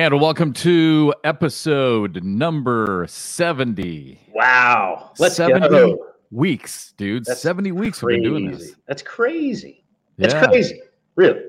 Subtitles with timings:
[0.00, 4.18] And welcome to episode number 70.
[4.32, 5.12] Wow.
[5.18, 6.06] Let's 70 go.
[6.30, 7.26] weeks, dude.
[7.26, 8.76] That's 70 weeks we've been doing this.
[8.86, 9.84] That's crazy.
[10.16, 10.46] That's Yeah.
[10.46, 10.80] crazy.
[11.16, 11.42] Really.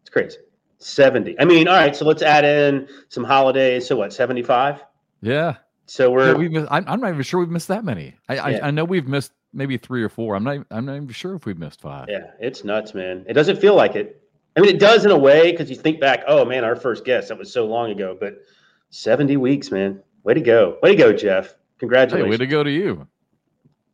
[0.00, 0.38] It's crazy.
[0.78, 1.38] 70.
[1.38, 3.86] I mean, all right, so let's add in some holidays.
[3.86, 4.82] So what, 75?
[5.20, 5.56] Yeah.
[5.84, 8.14] So we're we've missed, I'm, I'm not even sure we've missed that many.
[8.30, 8.42] I, Yeah.
[8.62, 10.34] I, I know we've missed maybe three or four.
[10.34, 12.06] I'm not I'm not even sure if we've missed five.
[12.08, 13.26] yeah, it's nuts, man.
[13.28, 14.22] It doesn't feel like it.
[14.58, 17.04] I mean, it does in a way because you think back, oh man, our first
[17.04, 18.42] guest, that was so long ago, but
[18.90, 20.02] 70 weeks, man.
[20.24, 20.78] Way to go.
[20.82, 21.50] Way to go, Jeff.
[21.50, 22.30] Hey, Congratulations.
[22.30, 23.06] way to go to you.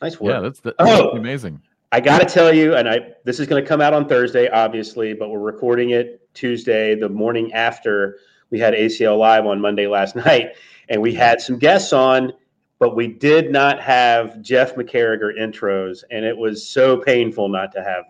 [0.01, 0.33] nice work.
[0.33, 1.11] Yeah, that's, the, Oh.
[1.11, 1.61] amazing.
[1.93, 4.49] I got to tell you, and I this is going to come out on Thursday,
[4.49, 8.19] obviously, but we're recording it Tuesday, the morning after
[8.51, 10.57] we had ACL live on Monday last night,
[10.89, 12.33] and we had some guests on,
[12.79, 17.85] but we did not have Jeff McCarriger intros, and it was so painful not to
[17.85, 18.07] have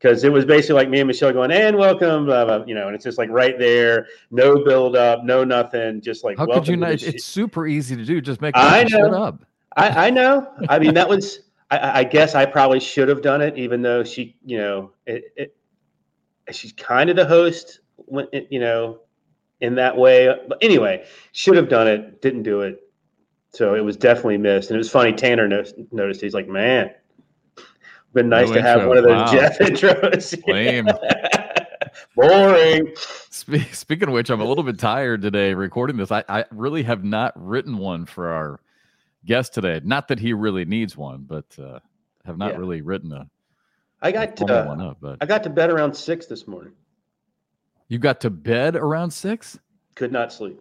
[0.00, 2.86] because it was basically like me and Michelle going, "And welcome," blah, blah, you know,
[2.86, 6.64] and it's just like right there, no build up, no nothing, just like How welcome
[6.64, 6.92] could you not?
[7.02, 8.20] It's, super easy to do.
[8.20, 9.12] Just make I know.
[9.12, 9.44] up.
[9.76, 10.52] I, I know.
[10.68, 11.40] I mean, that was.
[11.70, 15.22] I- I, guess I probably should have done it, even though she, you know, it,
[15.36, 15.56] it,
[16.50, 19.02] she's kind of the host, when it, you know,
[19.60, 20.34] in that way.
[20.48, 22.80] But anyway, should have done it, didn't do it,
[23.50, 24.70] so it was definitely missed.
[24.70, 25.12] And it was funny.
[25.12, 25.62] Tanner no-
[25.92, 26.20] noticed.
[26.20, 26.90] He's like, "Man,
[28.12, 28.88] been nice No to have intro.
[28.88, 29.32] one of those Wow.
[29.32, 30.88] Jeff intros." Lame.
[32.16, 32.92] Boring.
[32.96, 36.10] Spe- Speaking of which, I'm a little bit tired today recording this.
[36.10, 38.60] I, I really have not written one for our
[39.24, 39.80] guest today.
[39.84, 41.78] Not that he really needs one, but uh,
[42.24, 42.58] have not Yeah.
[42.58, 43.26] really written a.
[44.02, 44.98] I got to, uh, one up.
[45.00, 46.72] But I got to bed around six this morning.
[47.88, 49.58] you got to bed around six?
[49.94, 50.60] Could not sleep.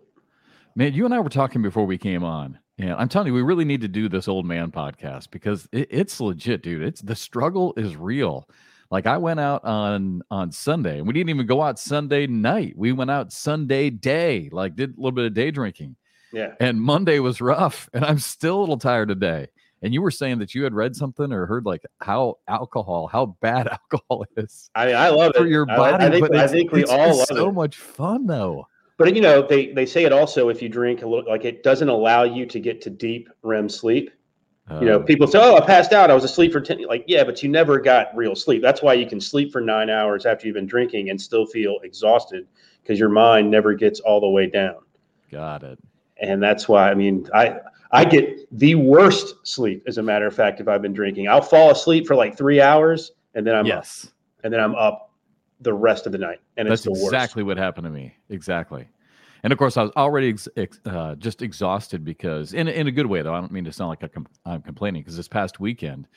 [0.75, 2.59] Man, you and I were talking before we came on.
[2.79, 5.87] And I'm telling you, we really need to do this old man podcast because it,
[5.91, 6.81] it's legit, dude.
[6.81, 8.47] It's the struggle is real.
[8.89, 12.73] Like I went out on on Sunday, and we didn't even go out Sunday night.
[12.75, 15.95] We went out Sunday day, like did a little bit of day drinking.
[16.33, 16.53] Yeah.
[16.59, 19.47] And Monday was rough, and I'm still a little tired today.
[19.81, 23.37] And you were saying that you had read something or heard like how alcohol, how
[23.41, 25.49] bad alcohol is I mean, I love for it.
[25.49, 26.05] your I- body.
[26.05, 27.53] I, think but I it's- think we all love so it.
[27.53, 28.67] much fun though.
[28.99, 31.63] But you know, they they say it also if you drink a little, like it
[31.63, 34.11] doesn't allow you to get to deep REM sleep.
[34.69, 36.11] You know, Uh, people say, "Oh, I passed out.
[36.11, 36.83] I was asleep for 10.
[36.83, 38.61] Like, yeah, but you never got real sleep.
[38.61, 41.79] That's why you can sleep for nine hours after you've been drinking and still feel
[41.83, 42.45] exhausted
[42.83, 44.75] because your mind never gets all the way down.
[45.31, 45.79] got it.
[46.21, 47.61] And that's why, I mean, I
[47.91, 49.81] I get the worst sleep.
[49.87, 52.59] As a matter of fact, if I've been drinking, I'll fall asleep for like three
[52.61, 54.11] hours and then I'm up, yes.
[54.43, 55.08] and then I'm up
[55.61, 58.15] the rest of the night, and it's That's exactly what happened to me.
[58.29, 58.87] Exactly.
[59.43, 62.87] And of course, I was already ex- ex- uh, just exhausted because, in, a- in
[62.87, 65.15] a good way, though, I don't mean to sound like I com- I'm complaining because
[65.15, 66.07] this past weekend,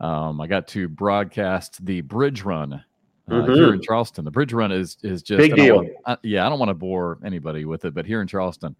[0.00, 2.84] um, I got to broadcast the bridge run
[3.30, 4.24] uh, here in Charleston.
[4.24, 5.50] The bridge run is is just Mm-hmm.
[5.50, 5.76] Big I deal.
[5.76, 8.74] wanna- uh, yeah, I don't want to bore anybody with it, but here in Charleston,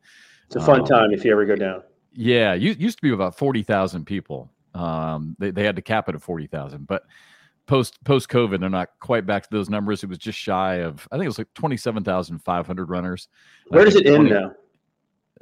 [0.46, 1.82] It's a fun Um, time if you ever go down.
[2.14, 4.50] yeah, you used to be about forty thousand people.
[4.74, 7.02] Um, they they had to cap it at forty thousand, but
[7.70, 10.02] post post COVID, they're not quite back to those numbers.
[10.02, 12.90] It was just shy of I think it was like twenty seven thousand five hundred
[12.90, 13.28] runners.
[13.68, 14.52] Where does it end now?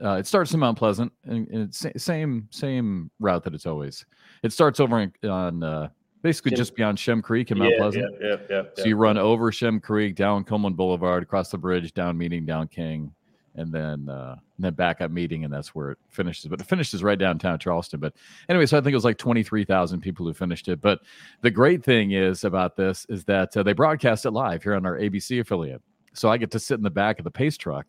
[0.00, 3.66] Uh, it starts in Mount Pleasant, and, and it's sa- same same route that it's
[3.66, 4.04] always.
[4.42, 5.88] It starts over in, on uh,
[6.22, 8.14] basically Shem- just beyond Shem Creek in Mount yeah, Pleasant.
[8.20, 8.88] yeah, yeah, yeah, So yeah.
[8.88, 13.12] you run over Shem Creek, down Coleman Boulevard, across the bridge, down Meeting, down King,
[13.58, 16.46] and then uh, and then back up Meeting, and that's where it finishes.
[16.46, 18.00] But it finishes right downtown Charleston.
[18.00, 18.14] But
[18.48, 20.80] anyway, so I think it was like twenty three thousand people who finished it.
[20.80, 21.00] But
[21.42, 24.86] the great thing is about this is that uh, they broadcast it live here on
[24.86, 25.82] our ABC affiliate,
[26.14, 27.86] so I get to sit in the back of the pace truck.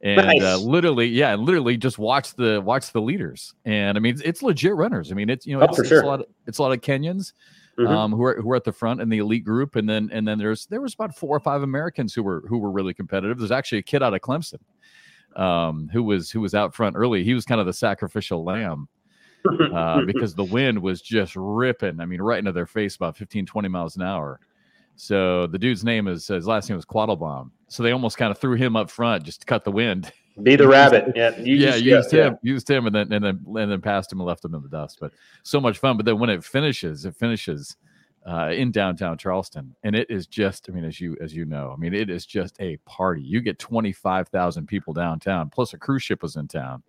[0.00, 4.22] And uh, literally, yeah, literally just watch the watch the leaders, and I mean it's,
[4.22, 5.10] it's legit runners.
[5.10, 6.02] I mean it's you know Oh, it's, sure.
[6.02, 7.32] a lot of, it's a lot of Kenyans,
[7.76, 7.88] Mhm.
[7.88, 10.26] um, who are who are at the front in the elite group, and then and
[10.26, 13.38] then there's there was about four or five Americans who were who were really competitive.
[13.38, 14.60] There's actually a kid out of Clemson,
[15.36, 17.24] um, who was who was out front early.
[17.24, 18.88] He was kind of the sacrificial lamb
[19.74, 22.00] uh, because the wind was just ripping.
[22.00, 24.40] I mean, right into their face, about 15, 20 miles an hour.
[24.96, 27.50] So the dude's name is his last name was Quattlebaum.
[27.68, 30.12] So they almost kind of threw him up front just to cut the wind.
[30.42, 31.12] Be the rabbit.
[31.14, 33.80] Yeah, you yeah, just- used yeah, him, used him, and then and then and then
[33.80, 34.98] passed him and left him in the dust.
[35.00, 35.12] But
[35.44, 35.96] so much fun.
[35.96, 37.76] But then when it finishes, it finishes
[38.28, 40.68] uh, in downtown Charleston, and it is just.
[40.68, 43.22] I mean, as you as you know, I mean, it is just a party.
[43.22, 46.82] You get twenty five thousand people downtown, plus a cruise ship was in town,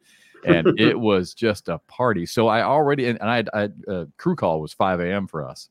[0.46, 2.26] and it was just a party.
[2.26, 5.28] So I already and, I had, I had uh, crew call was five a.m.
[5.28, 5.70] for us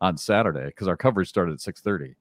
[0.00, 2.16] on Saturday because our coverage started at six thirty.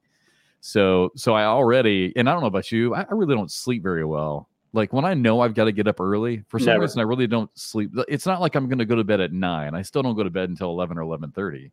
[0.59, 3.81] So so I already and I don't know about you, I, I really don't sleep
[3.81, 4.49] very well.
[4.73, 6.81] Like when I know I've got to get up early, for some Never.
[6.81, 7.91] reason I really don't sleep.
[8.09, 9.73] It's not like I'm going to go to bed at nine.
[9.73, 11.71] I still don't go to bed until eleven or eleven thirty,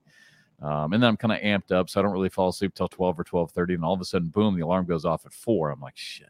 [0.62, 2.88] um, and then I'm kind of amped up, so I don't really fall asleep till
[2.88, 3.75] twelve or twelve thirty.
[3.75, 5.70] And all of a sudden, boom, the alarm goes off at four.
[5.70, 6.29] I'm like, shit.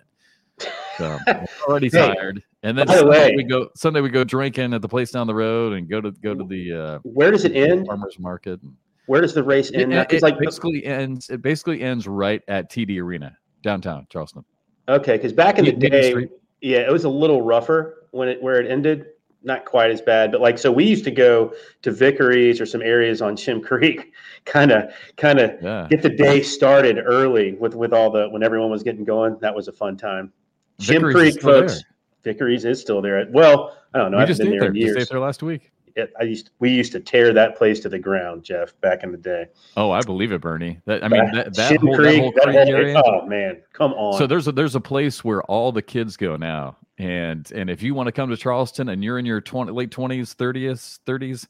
[0.99, 2.43] So I'm already Hey, tired.
[2.63, 5.27] And then the Sunday way- we go Sunday we go drinking at the place down
[5.27, 7.87] the road and go to go to the uh, Where does it end?
[7.87, 8.59] farmers market.
[9.07, 9.93] Where does the race end?
[9.93, 11.31] it, It's like basically ends.
[11.31, 14.45] It basically ends right at TD Arena downtown Charleston.
[14.89, 16.27] okay, because back in the day,
[16.61, 19.07] yeah, it was a little rougher when it where it ended.
[19.43, 21.53] Not quite as bad, but like so, we used to go
[21.83, 24.13] to Vickery's or some areas on Shem Creek,
[24.45, 28.43] kind of, kind of Yeah, get the day started early with with all the when
[28.43, 29.37] everyone was getting going.
[29.41, 30.33] That was a fun time.
[30.81, 31.75] Vickery's Creek, folks.
[31.75, 32.33] there.
[32.33, 33.25] Vickery's is still there.
[33.31, 34.17] Well, I don't know.
[34.17, 34.69] we I've just been there there.
[34.71, 34.97] in Just years.
[35.05, 35.71] ate there last week.
[35.95, 39.13] It, I used we used to tear that place to the ground, Jeff, back in
[39.13, 39.47] the day.
[39.77, 40.79] Oh, I believe it, Bernie.
[40.87, 43.03] That I mean that, that whole, that Creek, whole that creek area.
[43.07, 44.19] oh man, come on.
[44.19, 47.83] So there's a there's a place where all the kids go now, and and if
[47.83, 51.47] you want to come to Charleston and you're in your 20, late twenties, thirties, thirties,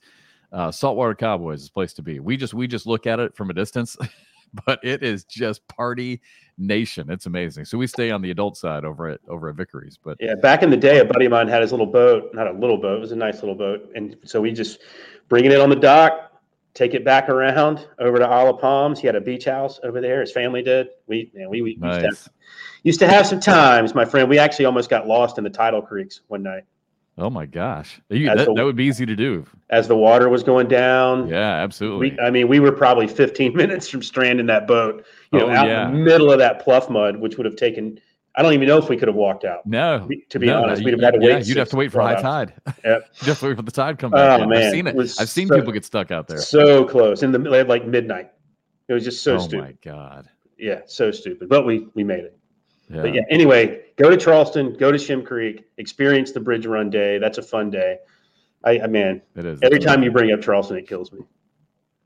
[0.52, 2.20] uh, Saltwater Cowboys is the place to be.
[2.20, 3.96] We just we just look at it from a distance,
[4.66, 6.20] but it is just party
[6.58, 7.10] nation.
[7.10, 7.64] It's amazing.
[7.64, 10.62] So we stay on the adult side over at over at Vickery's, but yeah, back
[10.62, 12.30] in the day, a buddy of mine had his little boat.
[12.34, 14.80] Not a little boat; it was a nice little boat, and so we just
[15.28, 16.32] bringing it on the dock,
[16.76, 19.00] take it back around over to Isle of Palms.
[19.00, 20.20] He had a beach house over there.
[20.20, 20.88] His family did.
[21.06, 22.28] We man, we, we used, to have,
[22.84, 24.28] used to have some times, my friend.
[24.28, 26.64] We actually almost got lost in the tidal creeks one night
[27.18, 29.46] Oh my gosh, You- that, the- that would be easy to do.
[29.70, 31.28] as the water was going down.
[31.28, 32.10] Yeah, absolutely.
[32.10, 35.52] We, I mean, we were probably 15 minutes from stranding that boat, you oh, know,
[35.52, 35.88] Oh, out yeah.
[35.88, 37.98] in the middle of that pluff mud, which would have taken.
[38.36, 39.64] I don't even know if we could have walked out.
[39.66, 41.46] no, To be no, honest, you- we'd have had to yeah, wait.
[41.46, 42.52] you'd have to wait for high tide.
[42.84, 43.16] Yep.
[43.22, 44.40] Have to wait for the tide to come oh, back.
[44.40, 44.48] Oh, in.
[44.50, 45.14] man, I've seen it it.
[45.18, 46.38] I've seen so- people get stuck out there.
[46.38, 48.30] So close in the middle of like midnight.
[48.88, 49.78] It was just so oh stupid.
[49.86, 50.28] Oh my god.
[50.58, 51.48] Yeah, so stupid.
[51.48, 52.38] But we we made it.
[52.88, 53.02] Yeah.
[53.02, 57.18] But yeah, anyway, go to Charleston, go to Shem Creek, experience the Bridge Run Day.
[57.18, 57.98] That's a fun day.
[58.64, 59.58] I, I man, it is.
[59.62, 61.20] every time you bring up Charleston, it kills me.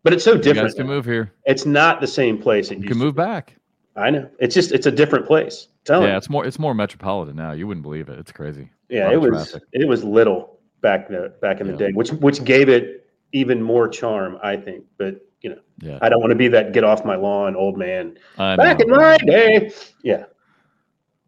[0.03, 0.69] But it's so you different.
[0.69, 1.32] guys can move here.
[1.44, 2.71] It's not the same place.
[2.71, 3.19] It You can move be.
[3.23, 3.56] back.
[3.97, 4.31] I know.
[4.38, 5.69] It's just it's a different place.
[5.85, 7.53] Tell Yeah, it's more it's more metropolitan now.
[7.53, 8.19] You wouldn't believe it.
[8.19, 8.71] It's crazy.
[8.88, 9.69] Yeah, it was traffic.
[9.73, 13.88] it was little back the back in the day, which which gave it even more
[13.88, 14.85] charm, I think.
[14.99, 15.99] But you know, Yeah.
[16.03, 18.19] I don't want to be that get off my lawn old man.
[18.37, 18.85] I Back know.
[18.94, 19.73] in my day.
[20.03, 20.25] Yeah.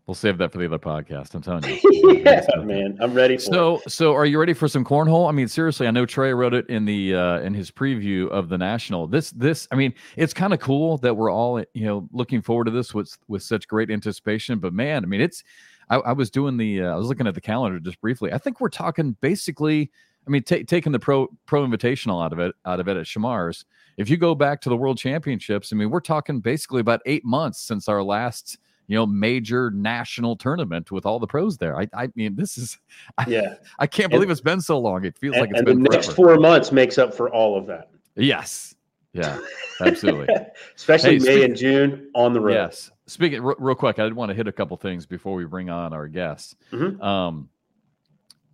[0.07, 1.33] We'll save that for the other podcast.
[1.35, 2.23] I'm telling you.
[2.25, 2.99] yeah, man.
[3.01, 3.47] I'm ready for it.
[3.47, 5.29] So, so are you ready for some cornhole?
[5.29, 8.49] I mean, seriously, I know Trey wrote it in the uh, in his preview of
[8.49, 9.07] the national.
[9.07, 12.65] This, this, I mean, it's kind of cool that we're all you know looking forward
[12.65, 14.59] to this with with such great anticipation.
[14.59, 15.45] But man, I mean, it's.
[15.89, 16.83] I, I was doing the.
[16.83, 18.33] Uh, I was looking at the calendar just briefly.
[18.33, 19.93] I think we're talking basically.
[20.27, 23.07] I mean, ta taking the pro pro invitational out of it out of it at
[23.07, 23.65] Shamar's.
[23.97, 27.25] If you go back to the World Championships, I mean, we're talking basically about eight
[27.25, 31.79] months since our last you know major national tournament with all the pros there.
[31.79, 32.79] I, I mean, this is.
[33.27, 33.55] yeah.
[33.79, 35.05] I can't And- believe it's been so long.
[35.05, 36.35] It feels And, like it's and been the been next forever.
[36.35, 37.91] four months makes up for all of that.
[38.17, 38.75] Yes.
[39.15, 39.39] Yeah.
[39.81, 40.35] Absolutely.
[40.77, 42.55] Especially Hey, May speak- and June on the road.
[42.55, 42.91] yes.
[43.07, 45.69] Speaking re- real quick, I did want to hit a couple things before we bring
[45.71, 46.55] on our guests.
[46.73, 47.01] Mhm.
[47.03, 47.49] Um,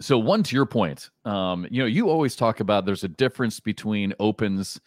[0.00, 3.58] so one to your point, um, you know, you always talk about there's a difference
[3.60, 4.80] between opens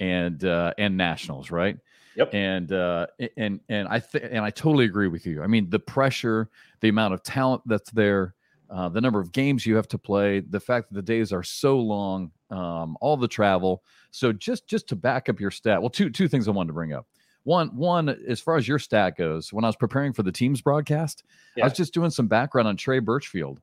[0.00, 1.76] and uh, and nationals, right?
[2.16, 2.34] Yep.
[2.34, 3.06] And uh,
[3.36, 5.42] and and I th- and I totally agree with you.
[5.42, 6.48] I mean, the pressure,
[6.80, 8.34] the amount of talent that's there,
[8.70, 11.42] uh, the number of games you have to play, the fact that the days are
[11.42, 13.82] so long, um, all the travel.
[14.10, 16.74] So just just to back up your stat, well, two two things I wanted to
[16.74, 17.06] bring up.
[17.44, 20.62] One one as far as your stat goes, when I was preparing for the team's
[20.62, 21.22] broadcast,
[21.60, 23.60] I was just doing some background on Trey Birchfield.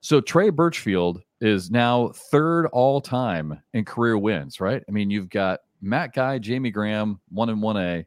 [0.00, 4.82] So Trey Birchfield is now third all time in career wins, right?
[4.88, 8.06] I mean, you've got Matt Guy, Jamie Graham, one and one A,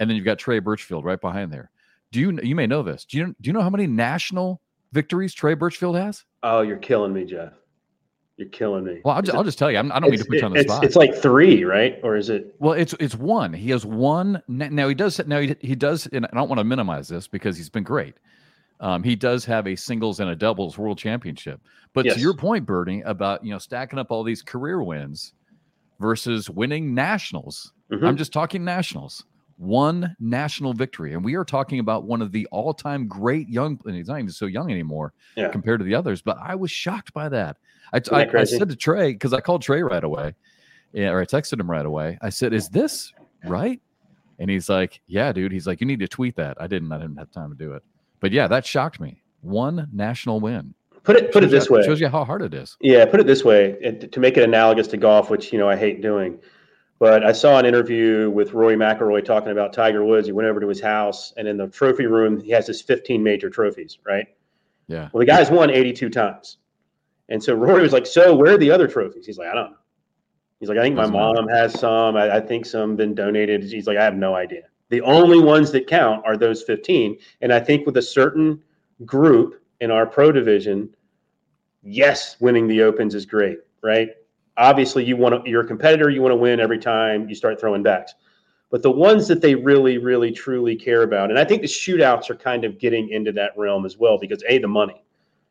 [0.00, 1.70] and then you've got Trey Birchfield right behind there.
[2.10, 3.04] Do you you may know this?
[3.04, 4.60] Do you do you know how many national
[4.92, 6.24] victories Trey Birchfield has?
[6.42, 7.52] Oh, you're killing me, Jeff.
[8.36, 9.00] You're killing me.
[9.04, 9.78] Well, I'll, just, I'll just tell you.
[9.78, 10.84] I'm, I don't mean to put you on the it's, spot.
[10.84, 12.00] It's like three, right?
[12.02, 12.56] Or is it?
[12.58, 13.52] Well, it's it's one.
[13.52, 14.42] He has one.
[14.48, 15.24] Now he does.
[15.26, 16.06] Now he, he does.
[16.08, 18.16] And I don't want to minimize this because he's been great.
[18.82, 21.60] Um, he does have a singles and a doubles world championship.
[21.94, 22.16] But Yes.
[22.16, 25.32] to your point, Bernie, about you know stacking up all these career wins
[26.00, 27.72] versus winning nationals.
[27.90, 28.06] Mhm.
[28.06, 29.24] I'm just talking nationals.
[29.56, 33.78] One national victory, and we are talking about one of the all-time great young.
[33.84, 35.48] And he's not even so young anymore Yeah.
[35.48, 36.20] compared to the others.
[36.20, 37.58] But I was shocked by that.
[37.92, 40.34] I, I, I said to Trey because I called Trey right away,
[40.92, 42.18] yeah, or I texted him right away.
[42.22, 43.12] I said, "Is this
[43.46, 43.80] right?"
[44.40, 46.90] And he's like, "Yeah, dude." He's like, "You need to tweet that." I didn't.
[46.90, 47.84] I didn't have time to do it.
[48.22, 49.20] But yeah, that shocked me.
[49.42, 50.74] One national win.
[51.02, 51.82] Put it put it Shows you- this way.
[51.82, 52.76] Shows you how hard it is.
[52.80, 55.68] Yeah, put it this way and to make it analogous to golf, which you know
[55.68, 56.38] I hate doing.
[57.00, 60.28] But I saw an interview with Rory McIlroy talking about Tiger Woods.
[60.28, 63.24] He went over to his house, and in the trophy room, he has his 15
[63.24, 63.98] major trophies.
[64.06, 64.28] Right.
[64.86, 65.08] Yeah.
[65.12, 66.58] Well, the guy's won 82 times,
[67.28, 69.72] and so Rory was like, "So where are the other trophies?" He's like, "I don't
[69.72, 69.76] know."
[70.60, 72.14] He's like, "I think my mom has some.
[72.16, 74.62] I, I think some been donated." He's like, "I have no idea."
[74.92, 78.62] The only ones that count are those 15, and I think with a certain
[79.06, 80.94] group in our pro division,
[81.82, 84.10] yes, winning the opens is great, right?
[84.58, 87.58] Obviously, you want to, you're a competitor, you want to win every time you start
[87.58, 88.16] throwing backs.
[88.68, 92.28] But the ones that they really, really, truly care about, and I think the shootouts
[92.28, 95.02] are kind of getting into that realm as well because a the money,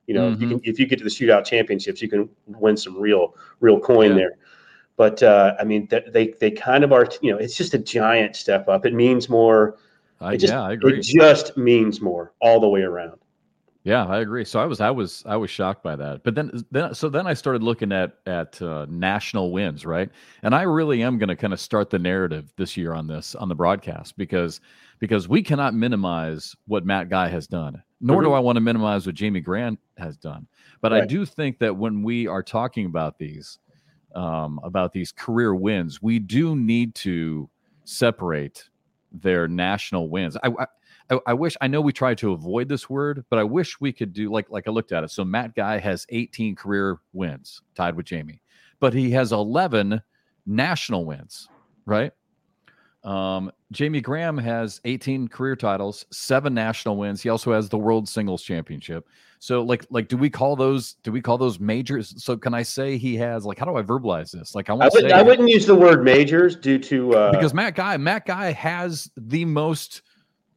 [0.05, 0.35] you know, mm-hmm.
[0.35, 0.57] if you mm-hmm.
[0.59, 4.11] can if you get to the shootout championships, you can win some real, real coin
[4.11, 4.17] yeah.
[4.17, 4.31] there.
[5.01, 8.35] But uh, I mean, they they kind of are, you know, it's just a giant
[8.35, 8.85] step up.
[8.85, 9.79] It means more.
[10.19, 10.99] Uh, just, yeah, I agree.
[10.99, 13.19] It just means more all the way around.
[13.83, 14.45] Yeah, I agree.
[14.45, 16.23] So I was I was I was shocked by that.
[16.23, 20.11] But then then so then I started looking at at uh, national wins, right?
[20.43, 23.33] And I really am going to kind of start the narrative this year on this
[23.33, 24.61] on the broadcast because
[24.99, 27.81] because we cannot minimize what Matt Guy has done.
[28.01, 28.29] Nor mm-hmm.
[28.29, 30.45] do I want to minimize what Jamie Graham has done.
[30.79, 31.01] But right.
[31.01, 33.57] I do think that when we are talking about these
[34.15, 37.49] um, about these career wins, we do need to
[37.83, 38.69] separate
[39.11, 40.37] their national wins.
[40.43, 40.65] I, I
[41.25, 44.13] I, wish I know we try to avoid this word, but I wish we could
[44.13, 45.11] do like like I looked at it.
[45.11, 48.41] So Matt Guy has 18 career wins, tied with Jamie,
[48.79, 50.01] but he has 11
[50.45, 51.49] national wins,
[51.85, 52.13] right?
[53.03, 57.21] Um, Jamie Graham has 18 career titles, seven national wins.
[57.21, 59.07] He also has the World Singles Championship.
[59.39, 60.93] So, like, like, do we call those?
[61.01, 62.23] Do we call those majors?
[62.23, 63.43] So, can I say he has?
[63.43, 64.53] Like, how do I verbalize this?
[64.53, 67.51] Like, I want to say I wouldn't use the word majors due to uh, because
[67.51, 70.03] Matt Guy, Matt Guy has the most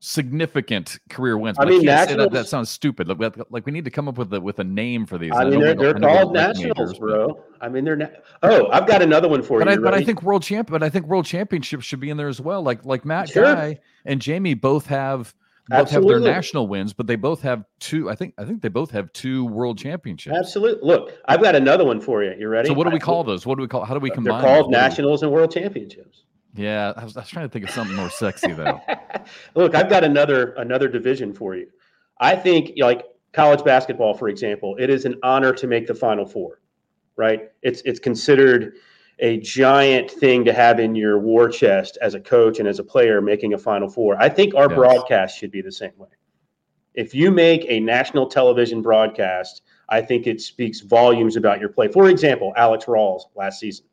[0.04, 1.56] significant career wins.
[1.58, 3.08] I mean, I that, that, sounds stupid.
[3.08, 5.32] Like, like, we need to come up with a with a name for these.
[5.34, 7.42] I mean, they're, they're called nationals, bro.
[7.60, 7.96] I mean, they're.
[7.96, 8.08] Na-
[8.42, 9.74] oh, I've got another one for but you.
[9.74, 10.70] I, but I think world champ.
[10.70, 12.62] But I think world championships should be in there as well.
[12.62, 13.44] Like like Matt sure.
[13.44, 15.34] Guy and Jamie both have.
[15.66, 16.12] Both Absolutely.
[16.12, 18.10] have their national wins, but they both have two.
[18.10, 18.34] I think.
[18.36, 20.36] I think they both have two world championships.
[20.36, 20.86] Absolutely.
[20.86, 22.34] Look, I've got another one for you.
[22.38, 22.68] You ready?
[22.68, 23.46] So, what do we call those?
[23.46, 23.82] What do we call?
[23.82, 24.42] How do we combine?
[24.42, 26.24] They're called nationals and world championships.
[26.54, 28.80] Yeah, I was, I was trying to think of something more sexy though.
[29.56, 31.68] Look, I've got another another division for you.
[32.20, 36.24] I think like college basketball, for example, it is an honor to make the Final
[36.24, 36.60] Four,
[37.16, 37.50] right?
[37.62, 38.74] It's it's considered
[39.18, 42.84] a giant thing to have in your war chest as a coach and as a
[42.84, 44.16] player making a Final Four.
[44.20, 44.76] I think our yes.
[44.76, 46.08] broadcast should be the same way.
[46.94, 51.88] If you make a national television broadcast, I think it speaks volumes about your play.
[51.88, 53.86] For example, Alex Rawls last season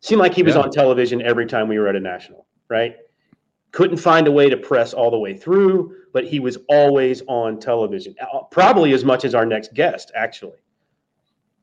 [0.00, 0.62] Seemed like he was yeah.
[0.62, 2.96] on television every time we were at a national, right?
[3.72, 7.58] Couldn't find a way to press all the way through, but he was always on
[7.58, 10.58] television, uh, probably as much as our next guest, actually.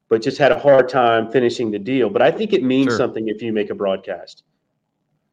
[0.10, 2.10] But just had a hard time finishing the deal.
[2.10, 2.98] But I think it means sure.
[2.98, 4.44] something if you make a broadcast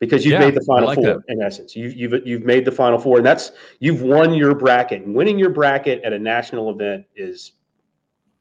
[0.00, 1.20] because you've yeah, made the final like four that.
[1.28, 1.76] in essence.
[1.76, 5.02] You, you've you've made the final four, and that's you've won your bracket.
[5.02, 7.52] And winning your bracket at a national event is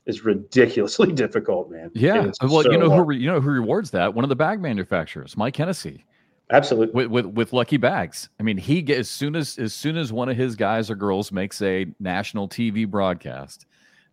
[0.09, 1.91] is ridiculously difficult, man.
[1.93, 2.31] Yeah.
[2.41, 3.05] Well, so you know hard.
[3.05, 4.13] who you know who rewards that?
[4.13, 6.05] One of the bag manufacturers, Mike Hennessy.
[6.51, 6.93] Absolutely.
[6.93, 8.29] With, with with lucky bags.
[8.39, 10.95] I mean, he get as soon as as soon as one of his guys or
[10.95, 13.67] girls makes a national TV broadcast,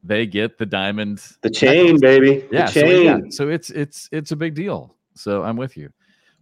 [0.05, 2.47] they get the diamond the chain, baby.
[2.53, 2.83] Yeah, the chain.
[2.83, 4.95] So, yeah, so it's it's it's a big deal.
[5.15, 5.91] So I'm with you.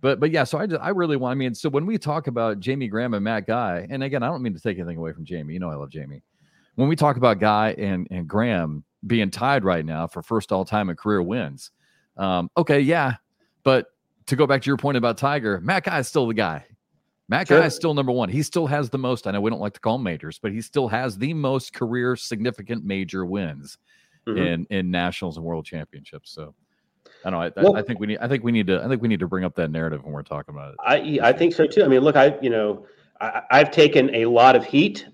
[0.01, 1.33] But but yeah, so I I really want.
[1.33, 4.27] I mean, so when we talk about Jamie Graham and Matt Guy, and again, I
[4.27, 5.55] don't mean to take anything away from Jamie.
[5.55, 6.23] You know, I love Jamie.
[6.75, 10.65] When we talk about Guy and and Graham, being tied right now for first all
[10.65, 11.71] time in career wins.
[12.17, 13.15] Um, okay, yeah,
[13.63, 13.87] but
[14.27, 16.65] to go back to your point about Tiger, Matt Guy is still the guy.
[17.29, 17.61] Matt sure.
[17.61, 18.29] Guy is still number one.
[18.29, 19.27] He still has the most.
[19.27, 22.17] I know we don't like to call majors, but he still has the most career
[22.17, 23.79] significant major wins
[24.27, 24.39] mm-hmm.
[24.39, 26.33] in in nationals and world championships.
[26.33, 26.55] So
[27.25, 27.47] I don't know.
[27.47, 28.19] I, well, I, think we need.
[28.19, 28.83] I think we need to.
[28.83, 30.77] I think we need to bring up that narrative when we're talking about it.
[30.85, 31.83] I I think so too.
[31.83, 32.87] I mean, look, I you know,
[33.21, 35.07] I, I've taken a lot of heat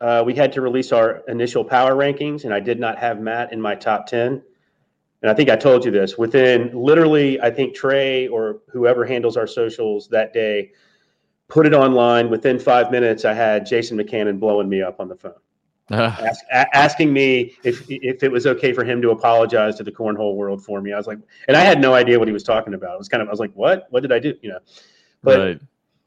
[0.00, 3.52] uh, we had to release our initial power rankings, and I did not have Matt
[3.52, 4.42] in my top 10.
[5.22, 9.36] And I think I told you this within literally, I think Trey or whoever handles
[9.36, 10.72] our socials that day
[11.48, 12.28] put it online.
[12.28, 15.32] Within five minutes, I had Jason McCannon blowing me up on the phone.
[15.90, 15.94] Uh.
[16.20, 19.92] Ask, a- asking me if if it was okay for him to apologize to the
[19.92, 20.92] cornhole world for me.
[20.92, 22.94] I was like, and I had no idea what he was talking about.
[22.94, 23.86] It was kind of, I was like, what?
[23.90, 24.34] What did I do?
[24.42, 24.58] You know,
[25.22, 25.60] but right.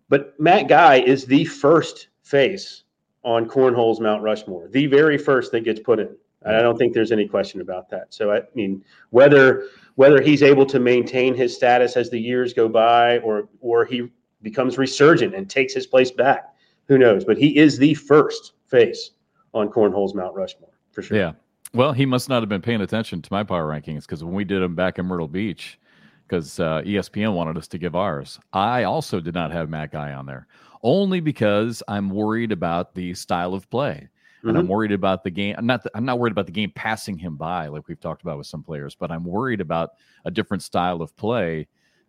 [0.09, 2.83] but Matt Guy is the first face
[3.23, 6.15] on Cornhole's Mount Rushmore, the very first that gets put in.
[6.45, 8.13] I don't think there's any question about that.
[8.13, 12.69] So I mean, whether whether he's able to maintain his status as the years go
[12.69, 14.09] by, or or he
[14.41, 16.53] becomes resurgent and takes his place back,
[16.87, 17.25] who knows?
[17.25, 19.11] But he is the first face
[19.53, 21.17] on Cornhole's Mount Rushmore for sure.
[21.17, 21.33] Yeah.
[21.73, 24.43] Well, he must not have been paying attention to my power rankings because when we
[24.43, 25.77] did them back in Myrtle Beach,
[26.25, 30.13] because uh, ESPN wanted us to give ours, I also did not have Matt Guy
[30.13, 30.47] on there
[30.83, 34.09] only because I'm worried about the style of play.
[34.41, 34.57] And mm-hmm.
[34.57, 35.55] I'm worried about the game.
[35.57, 35.85] I'm not.
[35.93, 38.63] I'm not worried about the game passing him by, like we've talked about with some
[38.63, 38.95] players.
[38.95, 39.91] But I'm worried about
[40.23, 41.67] a different style of play,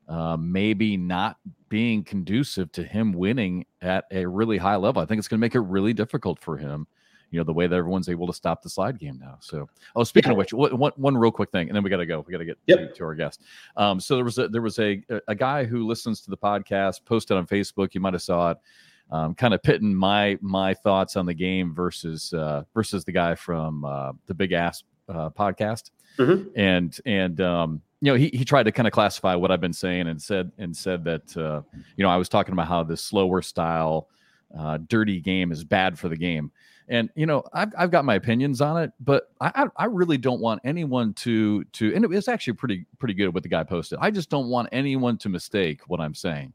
[0.08, 5.02] uh, maybe not being conducive to him winning at a really high level.
[5.02, 6.86] I think it's going to make it really difficult for him
[7.30, 9.38] you know the way that everyone's able to stop the slide game now.
[9.40, 10.32] So, oh, speaking yeah.
[10.32, 12.24] of which, one, one real quick thing, and then we got to go.
[12.26, 12.94] We got to get yep.
[12.94, 13.42] to, our guest.
[13.76, 17.04] Um, so there was a there was a a guy who listens to the podcast,
[17.04, 17.94] posted on Facebook.
[17.94, 18.58] You might have saw it.
[19.12, 23.34] Um, kind of pitting my my thoughts on the game versus uh, versus the guy
[23.34, 26.48] from uh, the Big Ass uh, podcast, mm-hmm.
[26.56, 29.72] and and um, you know he, he tried to kind of classify what I've been
[29.72, 31.62] saying and said and said that uh,
[31.96, 34.08] you know I was talking about how this slower style,
[34.56, 36.52] uh, dirty game is bad for the game.
[36.90, 40.40] And you know, I've, I've got my opinions on it, but I, I really don't
[40.40, 41.94] want anyone to to.
[41.94, 44.00] And it's actually pretty pretty good what the guy posted.
[44.02, 46.52] I just don't want anyone to mistake what I'm saying,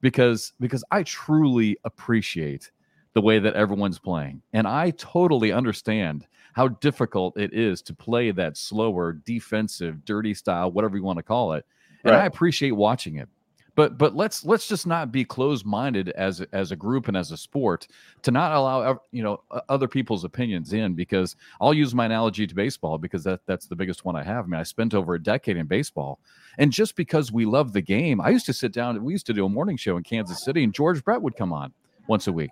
[0.00, 2.72] because because I truly appreciate
[3.12, 8.30] the way that everyone's playing, and I totally understand how difficult it is to play
[8.30, 11.66] that slower, defensive, dirty style, whatever you want to call it.
[12.04, 12.22] And right.
[12.22, 13.28] I appreciate watching it
[13.74, 17.32] but but let's let's just not be closed minded as as a group and as
[17.32, 17.88] a sport
[18.22, 22.54] to not allow you know other people's opinions in because I'll use my analogy to
[22.54, 24.44] baseball because that that's the biggest one I have.
[24.44, 26.20] I mean, I spent over a decade in baseball,
[26.58, 29.02] and just because we love the game, I used to sit down.
[29.02, 31.52] We used to do a morning show in Kansas City, and George Brett would come
[31.52, 31.72] on
[32.06, 32.50] once a week.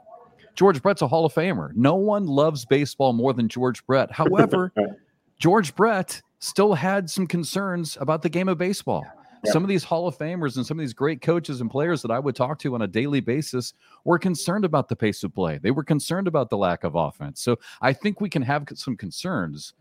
[0.54, 1.74] George Brett's a Hall of Famer.
[1.74, 4.10] No one loves baseball more than George Brett.
[4.10, 4.72] However,
[5.38, 9.06] George Brett still had some concerns about the game of baseball.
[9.44, 12.12] Some of these Hall of Famers and some of these great coaches and players that
[12.12, 15.58] I would talk to on a daily basis were concerned about the pace of play.
[15.58, 17.42] They were concerned about the lack of offense.
[17.42, 19.74] So I think we can have some concerns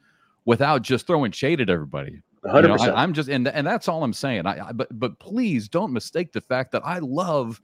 [0.46, 2.22] without just throwing shade at everybody.
[2.44, 2.62] 100%.
[2.62, 4.48] You know, I, am just and and that's all I'm saying.
[4.48, 7.62] I, I but but please don't mistake the fact that I love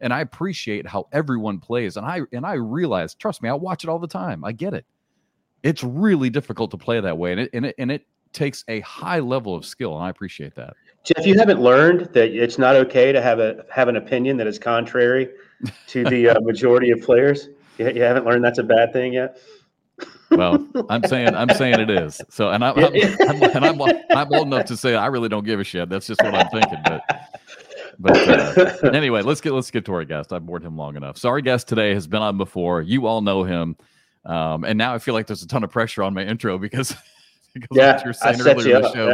[0.00, 1.96] and I appreciate how everyone plays.
[1.96, 4.44] And I and I realize, trust me, I watch it all the time.
[4.44, 4.84] I get it.
[5.62, 8.80] It's really difficult to play that way, and it and it and it takes a
[8.80, 10.74] high level of skill, and I appreciate that.
[11.08, 14.46] Jeff, you haven't learned that it's not okay to have a have an opinion that
[14.46, 15.30] is contrary
[15.86, 17.48] to the uh, majority of players.
[17.78, 19.38] You, you, haven't learned that's a bad thing yet.
[20.30, 22.20] well, I'm saying I'm saying it is.
[22.28, 25.46] So, and, I, I'm, I'm, and I'm I'm old enough to say I really don't
[25.46, 25.88] give a shit.
[25.88, 26.82] That's just what I'm thinking.
[26.84, 27.02] But
[27.98, 30.30] but uh, anyway, let's get let's get to our guest.
[30.34, 31.16] I've bored him long enough.
[31.16, 32.82] So our guest today has been on before.
[32.82, 33.76] You all know him,
[34.26, 36.94] um, and now I feel like there's a ton of pressure on my intro because
[37.70, 39.06] because yeah, you were saying earlier in the show.
[39.08, 39.12] Yeah.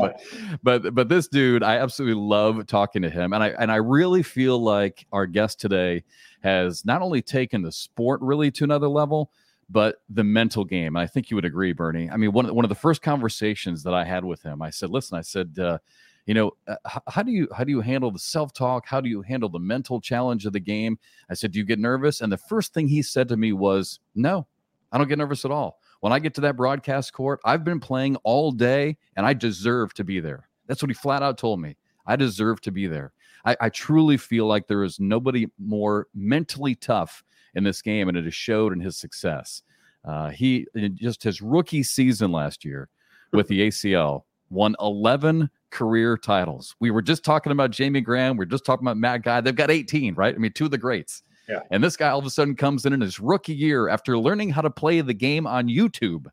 [0.62, 3.76] But, but but this dude, I absolutely love talking to him, and I and I
[3.76, 6.04] really feel like our guest today
[6.42, 9.30] has not only taken the sport really to another level,
[9.70, 10.96] but the mental game.
[10.96, 12.10] And I think you would agree, Bernie.
[12.10, 14.70] I mean, one of, one of the first conversations that I had with him, I
[14.70, 15.78] said, "Listen, I said." Uh,
[16.26, 16.76] you know uh,
[17.08, 20.00] how do you how do you handle the self-talk how do you handle the mental
[20.00, 23.02] challenge of the game i said do you get nervous and the first thing he
[23.02, 24.46] said to me was no
[24.92, 27.80] i don't get nervous at all when I get to that broadcast court, I've been
[27.80, 30.46] playing all day and I deserve to be there.
[30.66, 31.78] That's what he flat out told me.
[32.06, 33.14] I deserve to be there.
[33.46, 38.18] I, I truly feel like there is nobody more mentally tough in this game, and
[38.18, 39.62] it has showed in his success.
[40.04, 42.90] Uh, he just his rookie season last year
[43.32, 46.76] with the ACL won 11 career titles.
[46.80, 48.36] We were just talking about Jamie Graham.
[48.36, 49.40] We are just talking about Matt Guy.
[49.40, 50.34] They've got 18, right?
[50.34, 51.22] I mean, two of the greats.
[51.48, 51.60] Yeah.
[51.70, 54.50] And this guy all of a sudden comes in in his rookie year after learning
[54.50, 56.26] how to play the game on YouTube.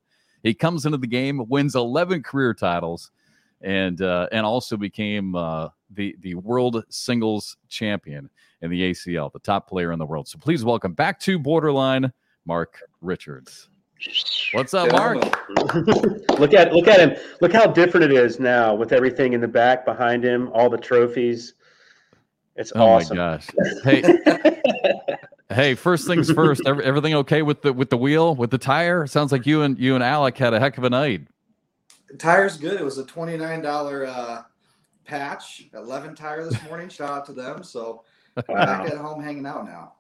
[0.44, 3.12] He comes into the game, wins 11 career titles,
[3.62, 8.30] and uh, and also became uh, the the world singles champion
[8.62, 10.28] in the ACL, the top player in the world.
[10.28, 12.12] So please welcome back to BoarderLine,
[12.46, 13.70] Mark Richards.
[14.54, 15.18] What's up, Mark?
[16.40, 17.16] look at look at him.
[17.40, 20.78] Look how different it is now with everything in the back behind him, all the
[20.78, 21.54] trophies.
[22.56, 23.18] It's oh awesome.
[23.18, 23.48] my gosh!
[23.84, 24.04] Hey,
[25.50, 25.76] hey.
[25.76, 26.62] First things first.
[26.66, 29.08] everything okay with the with the wheel with the tire?
[29.08, 31.22] Sounds like you and you and Alec had a heck of a night.
[32.10, 32.80] The tire's good.
[32.80, 34.42] It was a twenty nine dollar uh,
[35.06, 36.90] patch, eleven tire this morning.
[36.90, 37.64] Shout out to them.
[37.64, 38.04] So
[38.50, 38.66] wow.
[38.66, 39.94] back at home hanging out now.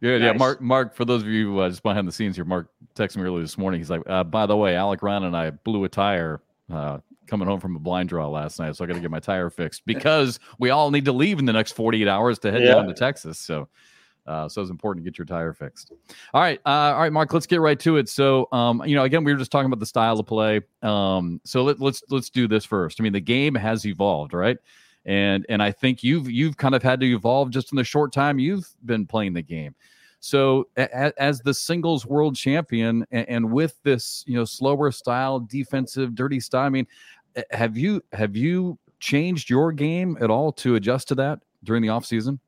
[0.00, 0.26] Good, nice.
[0.26, 0.32] yeah.
[0.32, 0.94] Mark, Mark.
[0.94, 3.58] For those of you uh, just behind the scenes here, Mark texted me earlier this
[3.58, 3.80] morning.
[3.80, 6.40] He's like, uh, "By the way, Alec Ryan and I blew a tire
[6.72, 6.98] uh,
[7.30, 9.48] coming home from a blind draw last night, so I got to get my tire
[9.48, 12.74] fixed because we all need to leave in the next 48 hours to head yeah.
[12.74, 13.38] down to Texas.
[13.38, 13.68] So,
[14.26, 15.92] uh, so it's important to get your tire fixed.
[16.34, 17.32] All right, uh, all right, Mark.
[17.32, 18.08] Let's get right to it.
[18.08, 20.60] So, um, you know, again, we were just talking about the style of play.
[20.82, 23.00] Um, so let, let's let's do this first.
[23.00, 24.58] I mean, the game has evolved, right?
[25.06, 28.12] And and I think you've you've kind of had to evolve just in the short
[28.12, 29.74] time you've been playing the game.
[30.20, 36.14] So as the singles world champion and, and, with this, you know, slower style, defensive,
[36.14, 36.86] dirty style, I mean,
[37.50, 41.88] have you have you changed your game at all to adjust to that during the
[41.88, 42.38] off season?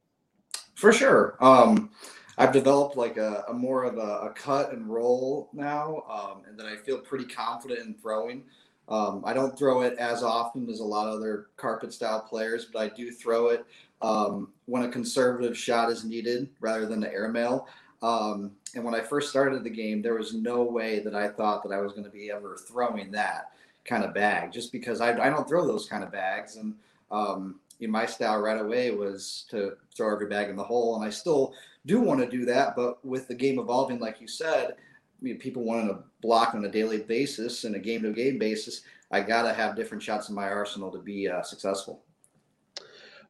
[0.75, 1.37] For sure.
[1.41, 1.91] Um,
[2.39, 6.59] I've developed like a, a more of a, a, cut and roll now, um, and
[6.59, 8.45] that I feel pretty confident in throwing.
[8.89, 12.67] Um, I don't throw it as often as a lot of other carpet style players,
[12.73, 13.65] but I do throw it
[14.01, 17.69] um, when a conservative shot is needed rather than the airmail.
[18.03, 21.63] Um, and when I first started the game, there was no way that I thought
[21.63, 23.53] that I was going to be ever throwing that
[23.85, 26.57] kind of bag, just because I, I don't throw those kind of bags.
[26.57, 26.75] And
[27.11, 31.11] um, my style right away was to throw every bag in the hole, and I
[31.11, 31.55] still
[31.87, 32.77] do want to do that.
[32.77, 36.65] But with the game evolving, like you said, I mean, people wanting to block on
[36.65, 38.83] a daily basis and a game to game basis.
[39.11, 42.03] I got to have different shots in my arsenal to be uh, successful.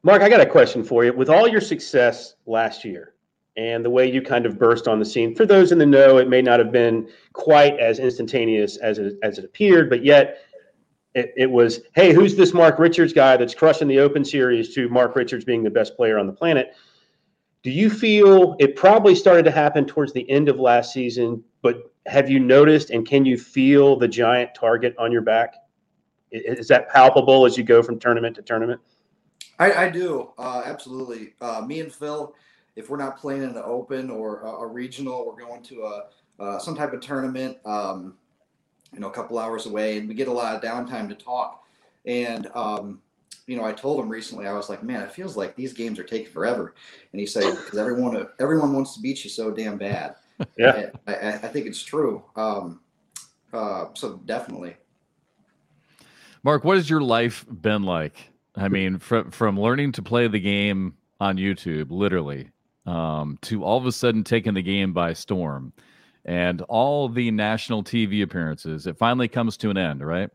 [0.01, 1.13] Mark, I got a question for you.
[1.13, 3.12] With all your success last year
[3.55, 6.17] and the way you kind of burst on the scene, for those in the know,
[6.17, 10.39] it may not have been quite as instantaneous as it, as it appeared, but yet
[11.13, 14.89] it, it was, hey, who's this Mark Richards guy that's crushing the Open Series to
[14.89, 16.75] Mark Richards being the best player on the planet?
[17.61, 21.93] Do you feel it probably started to happen towards the end of last season, but
[22.07, 25.55] have you noticed and can you feel the giant target on your back?
[26.31, 28.81] Is that palpable as you go from tournament to tournament?
[29.59, 31.35] I, I do uh, absolutely.
[31.39, 32.35] Uh, me and Phil,
[32.75, 36.03] if we're not playing in the Open or a, a regional, we're going to a
[36.39, 37.57] uh, some type of tournament.
[37.65, 38.15] Um,
[38.91, 41.63] you know, a couple hours away, and we get a lot of downtime to talk.
[42.05, 43.01] And um,
[43.47, 45.99] you know, I told him recently, I was like, man, it feels like these games
[45.99, 46.75] are taking forever.
[47.11, 50.15] And he said, because everyone everyone wants to beat you so damn bad.
[50.57, 52.23] Yeah, I, I, I think it's true.
[52.35, 52.81] Um,
[53.53, 54.75] uh, so definitely.
[56.43, 58.17] Mark, what has your life been like?
[58.55, 62.49] I mean, from from learning to play the game on YouTube, literally,
[62.85, 65.73] um, to all of a sudden taking the game by storm,
[66.25, 68.87] and all the national TV appearances.
[68.87, 70.29] It finally comes to an end, right?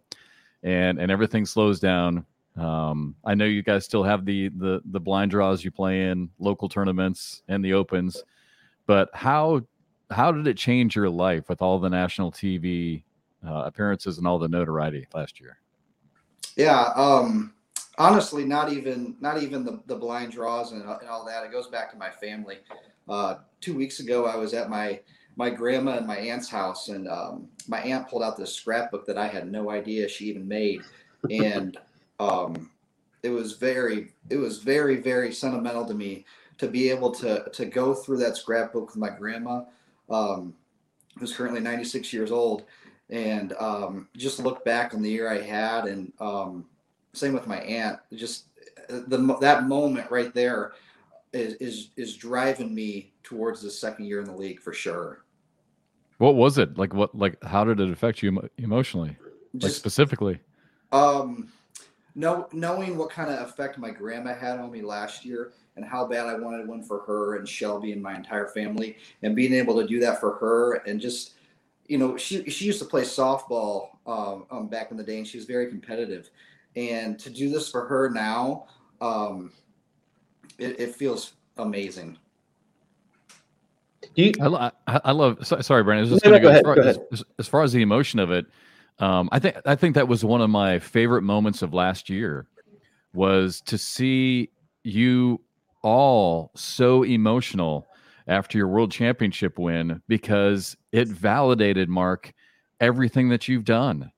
[0.62, 2.24] And and everything slows down.
[2.56, 6.30] Um, I know you guys still have the the the blind draws you play in,
[6.38, 8.22] local tournaments, and the opens.
[8.87, 9.62] But how
[10.11, 13.04] how did it change your life with all the national TV
[13.46, 15.58] uh, appearances and all the notoriety last year?
[16.56, 17.52] Yeah, um,
[17.98, 21.44] honestly, not even not even the, the blind draws and, and all that.
[21.44, 22.58] It goes back to my family.
[23.08, 25.00] Uh, two weeks ago, I was at my
[25.37, 29.18] my grandma and my aunt's house, and um, my aunt pulled out this scrapbook that
[29.18, 30.82] I had no idea she even made,
[31.30, 31.76] and
[32.18, 32.70] um,
[33.22, 36.24] it was very it was very very sentimental to me
[36.58, 39.62] to be able to to go through that scrapbook with my grandma,
[40.08, 40.54] um,
[41.18, 42.64] who's currently 96 years old,
[43.11, 46.66] and um, just look back on the year I had, and um,
[47.12, 47.99] same with my aunt.
[48.14, 48.47] Just
[48.88, 50.73] the that moment right there
[51.33, 55.25] is is is driving me towards the second year in the league for sure.
[56.18, 56.94] What was it like?
[56.94, 57.42] What like?
[57.44, 59.16] How did it affect you emotionally?
[59.57, 60.40] Just, like specifically.
[60.92, 61.49] Um,
[62.14, 66.07] know, knowing what kind of effect my grandma had on me last year and how
[66.07, 69.81] bad I wanted one for her and Shelby and my entire family, and being able
[69.81, 71.35] to do that for her and just
[71.88, 75.27] you know, she she used to play softball um, um, back in the day, and
[75.27, 76.31] she was very competitive.
[76.76, 78.66] And to do this for her now,
[79.00, 79.52] um,
[80.59, 82.18] it, it feels amazing.
[84.14, 85.44] You, I, I, love.
[85.46, 86.09] Sorry, Brandon.
[86.09, 88.31] I was just no, go, go, ahead, as, as, as, far as the emotion of
[88.31, 88.46] it,
[88.98, 92.46] um, I think I think that was one of my favorite moments of last year,
[93.12, 94.50] was to see
[94.83, 95.40] you
[95.83, 97.87] all so emotional
[98.26, 102.33] after your world championship win because it validated Mark
[102.81, 104.11] everything that you've done,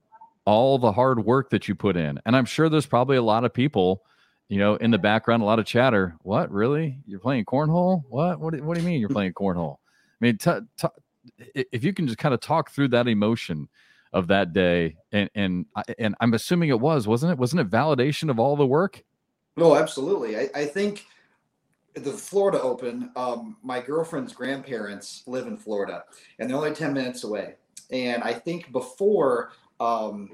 [0.45, 2.19] all the hard work that you put in.
[2.25, 4.03] And I'm sure there's probably a lot of people,
[4.49, 6.15] you know, in the background, a lot of chatter.
[6.21, 6.97] What really?
[7.05, 8.03] You're playing cornhole?
[8.09, 8.39] What?
[8.39, 8.59] What?
[8.61, 9.75] What do you mean you're playing cornhole?
[9.75, 13.69] I mean, t- t- if you can just kind of talk through that emotion
[14.13, 15.65] of that day, and and
[15.97, 17.37] and I'm assuming it was, wasn't it?
[17.37, 19.03] Wasn't it validation of all the work?
[19.57, 20.37] No, absolutely.
[20.37, 21.05] I, I think
[21.93, 26.03] the Florida Open, um, my girlfriend's grandparents live in Florida,
[26.39, 27.55] and they're only ten minutes away.
[27.91, 30.29] And I think before um,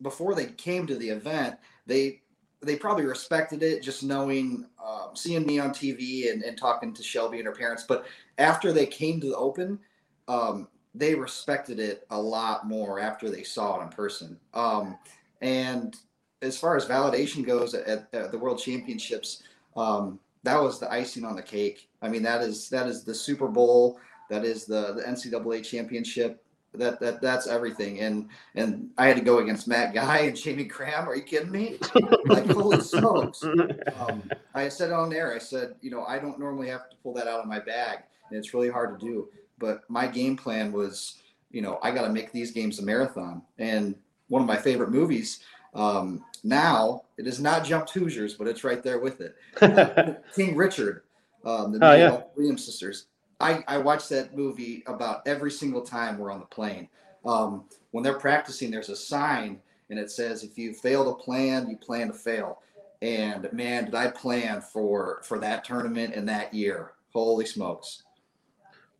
[0.00, 2.22] before they came to the event, they
[2.64, 7.02] they probably respected it, just knowing, um, seeing me on TV and, and talking to
[7.02, 7.84] Shelby and her parents.
[7.88, 8.06] But
[8.38, 9.80] after they came to the Open,
[10.28, 14.38] um, they respected it a lot more after they saw it in person.
[14.54, 14.96] Um,
[15.40, 15.96] and
[16.40, 19.42] as far as validation goes at, at the World Championships,
[19.76, 21.88] um, that was the icing on the cake.
[22.00, 23.98] I mean, that is that is the Super Bowl,
[24.30, 26.41] that is the the NCAA championship.
[26.74, 28.00] That that that's everything.
[28.00, 31.08] And and I had to go against Matt Guy and Jamie Graham.
[31.08, 31.78] Are you kidding me?
[32.26, 33.42] like holy smokes!
[33.44, 34.22] Um,
[34.54, 37.26] I said on there, I said, you know, I don't normally have to pull that
[37.26, 39.28] out of my bag, and it's really hard to do.
[39.58, 41.18] But my game plan was,
[41.50, 43.42] you know, I got to make these games a marathon.
[43.58, 43.94] And
[44.28, 45.40] one of my favorite movies
[45.74, 49.36] um, now it is not Jumped Hoosiers, but it's right there with it.
[49.60, 51.02] Uh, King Richard,
[51.44, 52.20] um, the oh, yeah.
[52.36, 53.06] Williams sisters.
[53.42, 56.88] I, I watch that movie about every single time we're on the plane.
[57.24, 61.68] Um, when they're practicing, there's a sign and it says, "If you fail to plan,
[61.68, 62.60] you plan to fail."
[63.02, 66.92] And man, did I plan for for that tournament in that year?
[67.12, 68.04] Holy smokes!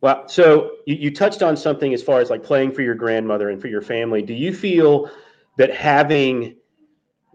[0.01, 3.49] Well, so you, you touched on something as far as like playing for your grandmother
[3.49, 4.21] and for your family.
[4.21, 5.09] Do you feel
[5.57, 6.57] that having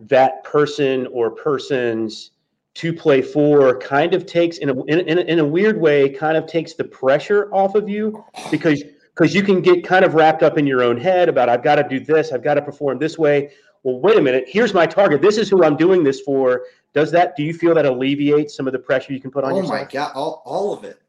[0.01, 2.33] that person or persons
[2.79, 6.09] to play four kind of takes in a, in, in, a, in a weird way
[6.09, 8.85] kind of takes the pressure off of you because
[9.17, 11.75] because you can get kind of wrapped up in your own head about I've got
[11.75, 13.51] to do this, I've got to perform this way.
[13.83, 15.21] Well, wait a minute, here's my target.
[15.21, 16.67] This is who I'm doing this for.
[16.95, 19.55] Does that do you feel that alleviates some of the pressure you can put on
[19.55, 19.81] oh yourself?
[19.81, 21.01] my god, all, all of it.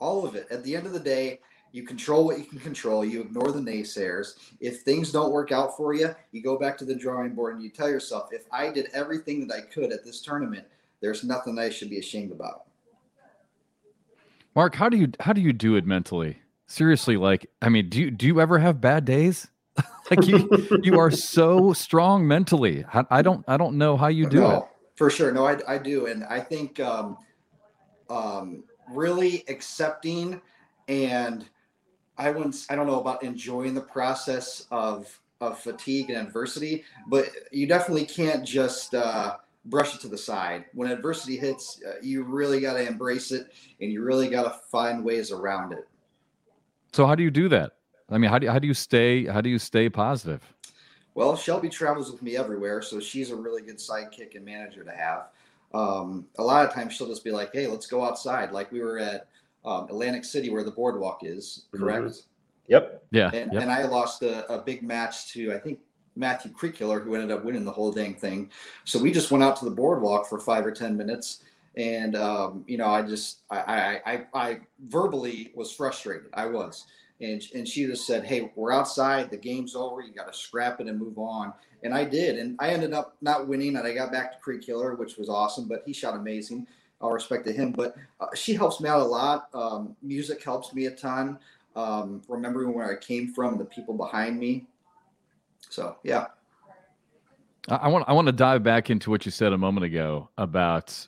[0.00, 0.48] All of it.
[0.50, 1.38] At the end of the day,
[1.70, 3.04] you control what you can control.
[3.04, 4.34] You ignore the naysayers.
[4.58, 7.62] If things don't work out for you, you go back to the drawing board and
[7.62, 10.66] you tell yourself, if I did everything that I could at this tournament,
[11.00, 12.64] there's nothing I should be ashamed about.
[14.54, 16.38] Mark, how do you how do you do it mentally?
[16.66, 19.48] Seriously, like I mean, do you do you ever have bad days?
[20.10, 20.48] like you
[20.82, 22.84] you are so strong mentally.
[22.92, 24.64] I, I, don't I don't know how you do no, it.
[24.94, 25.32] For sure.
[25.32, 26.06] No, I, I do.
[26.06, 27.18] And I think um
[28.08, 30.40] um really accepting
[30.88, 31.46] and
[32.16, 37.28] I wouldn't I don't know about enjoying the process of of fatigue and adversity, but
[37.50, 40.64] you definitely can't just uh brush it to the side.
[40.74, 43.48] When adversity hits, uh, you really got to embrace it
[43.80, 45.88] and you really got to find ways around it.
[46.92, 47.72] So how do you do that?
[48.10, 50.42] I mean, how do you, how do you stay how do you stay positive?
[51.14, 54.90] Well, Shelby travels with me everywhere, so she's a really good sidekick and manager to
[54.90, 55.28] have.
[55.72, 58.80] Um, a lot of times she'll just be like, "Hey, let's go outside." Like we
[58.80, 59.28] were at
[59.64, 61.66] um, Atlantic City, where the boardwalk is.
[61.72, 62.04] Correct.
[62.04, 62.18] Mm-hmm.
[62.68, 63.04] Yep.
[63.10, 63.30] Yeah.
[63.32, 63.62] And, yep.
[63.62, 65.78] and I lost a, a big match to I think
[66.16, 68.50] Matthew Creekkiller, who ended up winning the whole dang thing.
[68.84, 71.42] So we just went out to the boardwalk for five or ten minutes,
[71.76, 76.26] and um, you know, I just I, I I I verbally was frustrated.
[76.34, 76.86] I was,
[77.20, 79.30] and and she just said, "Hey, we're outside.
[79.30, 80.00] The game's over.
[80.00, 83.16] You got to scrap it and move on." And I did, and I ended up
[83.20, 85.68] not winning, and I got back to Creekkiller, which was awesome.
[85.68, 86.66] But he shot amazing.
[87.00, 87.72] All respect to him.
[87.72, 89.48] But uh, she helps me out a lot.
[89.52, 91.38] Um, music helps me a ton.
[91.76, 94.64] Um, remembering where I came from, the people behind me,
[95.70, 96.26] so yeah.
[97.68, 101.06] I want I want to dive back into what you said a moment ago about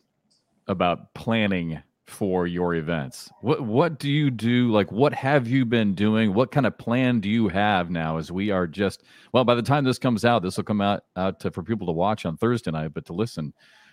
[0.67, 3.31] about planning for your events.
[3.41, 4.71] What what do you do?
[4.71, 6.33] Like what have you been doing?
[6.33, 9.63] What kind of plan do you have now as we are just well by the
[9.63, 12.37] time this comes out, this will come out out to, for people to watch on
[12.37, 13.53] Thursday night, but to listen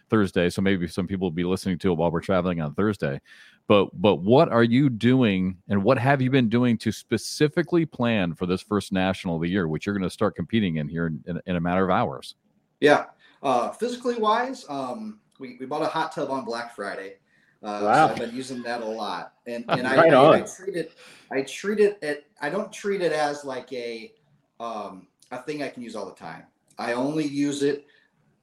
[0.10, 0.50] Thursday.
[0.50, 3.20] So maybe some people will be listening to it while we're traveling on Thursday.
[3.68, 8.36] But but what are you doing and what have you been doing to specifically plan
[8.36, 11.08] for this first national of the year, which you're going to start competing in here
[11.08, 12.36] in, in, in a matter of hours?
[12.82, 13.06] Yeah.
[13.42, 17.16] Uh, physically wise, um, we, we bought a hot tub on Black Friday.
[17.62, 18.08] Uh, wow.
[18.08, 20.92] So I've been using that a lot, and and right I, I, I, treat it,
[21.32, 24.12] I treat it at, I don't treat it as like a,
[24.60, 26.44] um, a thing I can use all the time.
[26.78, 27.86] I only use it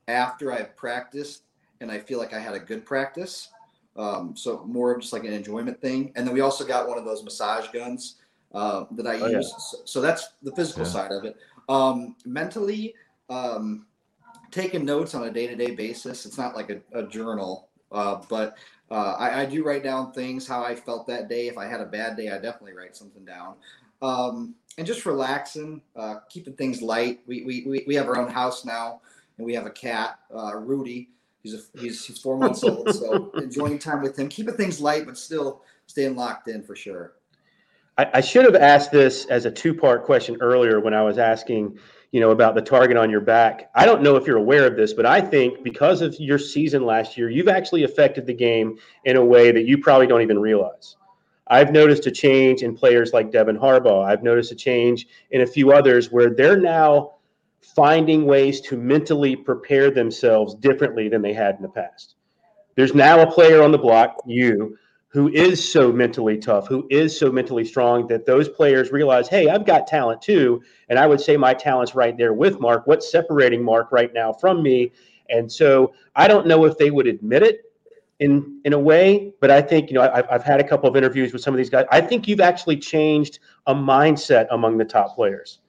[0.09, 1.43] after I've practiced
[1.81, 3.49] and I feel like I had a good practice.
[3.97, 6.13] Um, so more of just like an enjoyment thing.
[6.15, 8.17] And then we also got one of those massage guns
[8.55, 9.51] uh, that I oh, use.
[9.53, 9.59] Yeah.
[9.59, 10.91] So, so, that's the physical yeah.
[10.91, 11.37] side of it.
[11.69, 12.95] Um, mentally,
[13.29, 13.87] um,
[14.51, 16.27] taking notes on a day to day basis.
[16.27, 18.57] It's not like a, a journal, uh, but
[18.91, 21.47] uh, I, I, do write down things how I felt that day.
[21.47, 23.55] If I had a bad day, I definitely write something down.
[24.03, 27.21] Um, and just relaxing, uh, keeping things light.
[27.27, 29.01] We, we, we have our own house now,
[29.37, 31.11] and we have a cat, uh, Rudy.
[31.43, 35.07] He's a, he's, he's four months old, so enjoying time with him, keeping things light,
[35.07, 37.15] but still staying locked in for sure.
[37.97, 41.19] I, I should have asked this as a two part question earlier when I was
[41.19, 41.79] asking,
[42.13, 43.71] you know, about the target on your back.
[43.75, 46.85] I don't know if you're aware of this, but I think because of your season
[46.85, 50.39] last year, you've actually affected the game in a way that you probably don't even
[50.39, 50.97] realize.
[51.47, 54.05] I've noticed a change in players like Devin Harbaugh.
[54.05, 57.15] I've noticed a change in a few others where they're now
[57.61, 62.17] finding ways to mentally prepare themselves differently than they had in the past.
[62.75, 64.77] There's now a player on the block, you,
[65.09, 69.49] who is so mentally tough, who is so mentally strong that those players realize, hey,
[69.49, 70.63] I've got talent too.
[70.89, 72.87] And I would say my talent's right there with Mark.
[72.87, 74.93] What's separating Mark right now from me?
[75.29, 77.63] And so I don't know if they would admit it
[78.21, 80.97] in in a way, but I think you know I've, I've had a couple of
[80.97, 81.87] interviews with some of these guys.
[81.91, 85.61] I think you've actually changed a mindset among the top players.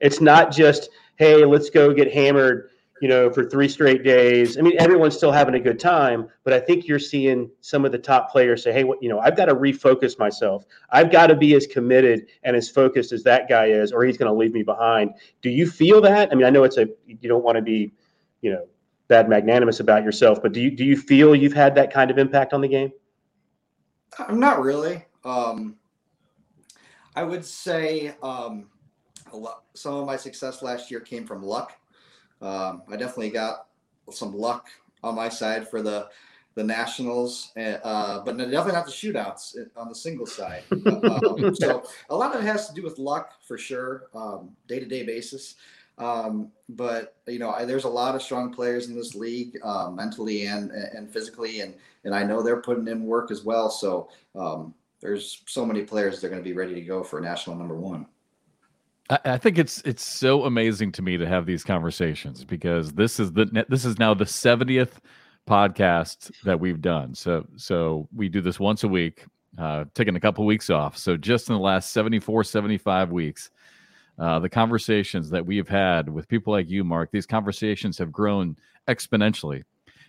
[0.00, 4.56] It's not just hey, let's go get hammered, you know, for three straight days.
[4.56, 7.92] I mean, everyone's still having a good time, but I think you're seeing some of
[7.92, 10.64] the top players say, hey, what, you know, I've got to refocus myself.
[10.90, 14.16] I've got to be as committed and as focused as that guy is, or he's
[14.16, 15.10] going to leave me behind.
[15.42, 16.30] Do you feel that?
[16.32, 17.92] I mean, I know it's a you don't want to be,
[18.40, 18.66] you know,
[19.08, 22.18] bad magnanimous about yourself, but do you do you feel you've had that kind of
[22.18, 22.92] impact on the game?
[24.18, 25.04] I'm not really.
[25.24, 25.76] Um,
[27.14, 28.68] I would say um,
[29.36, 31.72] lot, some of my success last year came from luck.
[32.40, 33.66] Um, I definitely got
[34.10, 34.68] some luck
[35.02, 36.08] on my side for the
[36.54, 40.62] the Nationals, uh, but definitely not the shootouts on the single side.
[40.86, 44.04] um, so a lot of it has to do with luck for sure,
[44.66, 45.56] day to day basis.
[45.98, 49.90] Um, but you know, I, there's a lot of strong players in this league, uh,
[49.90, 53.70] mentally and and physically, and and I know they're putting in work as well.
[53.70, 57.20] So um, there's so many players that are going to be ready to go for
[57.20, 58.06] national number one.
[59.10, 63.20] I, I think it's it's so amazing to me to have these conversations because this
[63.20, 64.92] is the this is now the 70th
[65.48, 67.14] podcast that we've done.
[67.14, 69.24] So so we do this once a week,
[69.58, 70.96] uh, taking a couple weeks off.
[70.96, 73.50] So just in the last 74, 75 weeks,
[74.18, 78.10] uh, the conversations that we have had with people like you, Mark, these conversations have
[78.10, 78.56] grown
[78.88, 79.62] exponentially.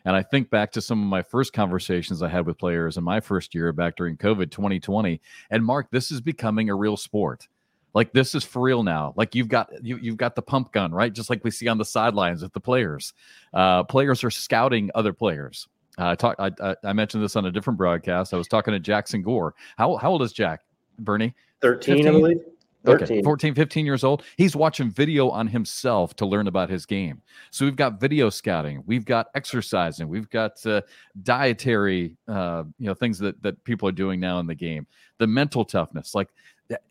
[0.05, 3.03] And I think back to some of my first conversations I had with players in
[3.03, 5.19] my first year back during COVID 2020.
[5.49, 7.47] And Mark, this is becoming a real sport.
[7.97, 9.15] Like this is for real now.
[9.17, 11.11] Like you've got you you've got the pump gun, right?
[11.11, 13.11] Just like we see on the sidelines with the players.
[13.55, 15.67] Uh, players are scouting other players.
[15.97, 16.35] Uh, I talk.
[16.37, 18.35] I, I mentioned this on a different broadcast.
[18.35, 19.55] I was talking to Jackson Gore.
[19.79, 20.61] How how old is Jack?
[20.99, 21.33] Bernie?
[21.61, 22.07] 13, 15?
[22.07, 22.37] I believe.
[22.85, 23.17] 13.
[23.17, 24.23] Okay, 14, 15 years old.
[24.37, 27.23] He's watching video on himself to learn about his game.
[27.49, 30.81] So we've got video scouting, we've got exercising, we've got uh,
[31.23, 34.85] dietary, uh, you know, things that that people are doing now in the game.
[35.17, 36.29] The mental toughness, like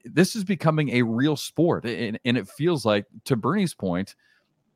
[0.04, 4.14] this is becoming a real sport and, and it feels like to bernie's point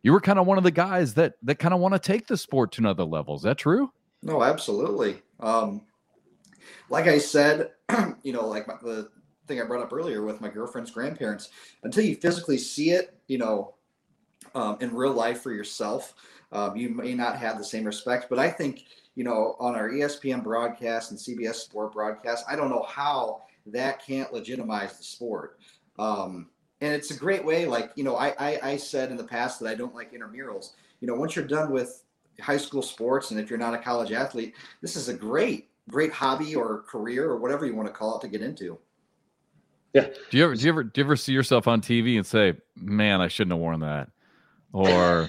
[0.03, 2.27] you were kind of one of the guys that that kind of want to take
[2.27, 3.37] the sport to another level.
[3.37, 3.93] Is that true?
[4.23, 5.21] No absolutely.
[5.39, 5.83] Um
[6.89, 7.71] like i said
[8.23, 9.09] you know like my, the
[9.47, 11.51] thing i brought up earlier with my girlfriend's grandparents
[11.85, 13.75] until you physically see it you know
[14.55, 16.15] um, in real life for yourself
[16.53, 18.85] um, you may not have the same respect but i think
[19.15, 24.05] you know on our espn broadcast and cbs sport broadcast i don't know how that
[24.05, 25.59] can't legitimize the sport.
[25.99, 26.49] Um,
[26.81, 27.67] and it's a great way.
[27.67, 30.73] Like you know, I, I, I said in the past that I don't like intramurals.
[31.01, 32.03] You know, once you're done with
[32.41, 36.13] high school sports, and if you're not a college athlete, this is a great great
[36.13, 38.79] hobby or career or whatever you want to call it to get into.
[39.93, 40.07] Yeah.
[40.31, 42.55] Do you ever do you ever do you ever see yourself on TV and say,
[42.77, 44.09] "Man, I shouldn't have worn that,"
[44.73, 45.29] or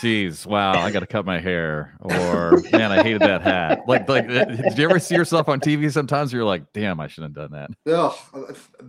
[0.00, 3.84] geez, wow, I got to cut my hair, or man, I hated that hat.
[3.86, 5.90] Like, like, uh, did you ever see yourself on TV?
[5.90, 7.70] Sometimes you're like, damn, I shouldn't have done that.
[7.86, 8.18] Oh,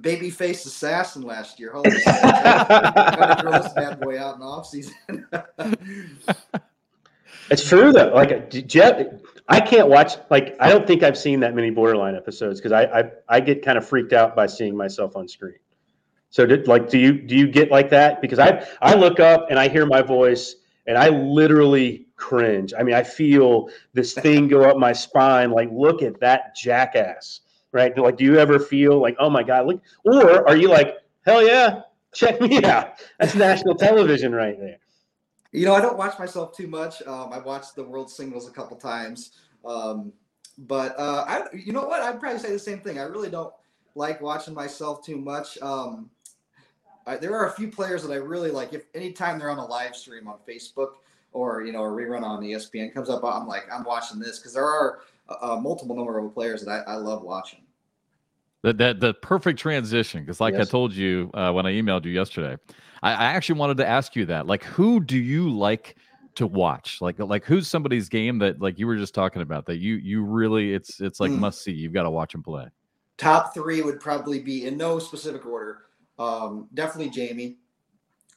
[0.02, 1.72] baby face assassin last year.
[1.74, 2.06] Holy shit!
[2.06, 4.94] Got to throw this bad boy out in off season.
[7.50, 8.12] it's true though.
[8.14, 9.06] Like, Jeff,
[9.48, 10.14] I can't watch.
[10.30, 13.64] Like, I don't think I've seen that many BoarderLine episodes because I, I I get
[13.64, 15.56] kind of freaked out by seeing myself on screen.
[16.36, 18.20] So, did, like, do you do you get like that?
[18.20, 22.74] Because I I look up and I hear my voice and I literally cringe.
[22.78, 25.52] I mean, I feel this thing go up my spine.
[25.52, 27.40] Like, look at that jackass,
[27.72, 27.98] right?
[27.98, 29.82] Like, do you ever feel like, oh my god, look?
[30.04, 33.02] Or are you like, hell yeah, check me out?
[33.18, 34.80] That's national television right there.
[35.54, 37.02] You know, I don't watch myself too much.
[37.04, 39.32] Um, I watched the World Singles a couple times,
[39.64, 40.12] um,
[40.58, 42.02] but uh, I, you know what?
[42.02, 43.00] I'd probably say the same thing.
[43.00, 43.54] I really don't
[43.96, 45.58] like watching myself too much.
[45.62, 46.10] Um,
[47.08, 48.74] I, there are a few players that I really like.
[48.74, 50.94] If anytime they're on a live stream on Facebook
[51.32, 54.54] or you know a rerun on ESPN comes up, I'm like I'm watching this because
[54.54, 57.60] there are a, a, multiple number of players that I, I love watching.
[58.64, 60.68] The, the, the perfect transition because like yes.
[60.68, 62.58] I told you uh, when I emailed you yesterday,
[63.04, 64.48] I, I actually wanted to ask you that.
[64.48, 65.98] Like, who do you like
[66.36, 67.00] to watch?
[67.00, 70.24] Like, like who's somebody's game that like you were just talking about that you you
[70.24, 71.38] really it's it's like mm.
[71.38, 71.72] must see.
[71.72, 72.66] You've got to watch them play.
[73.18, 75.85] Top three would probably be in no specific order.
[76.18, 77.58] Um, definitely Jamie.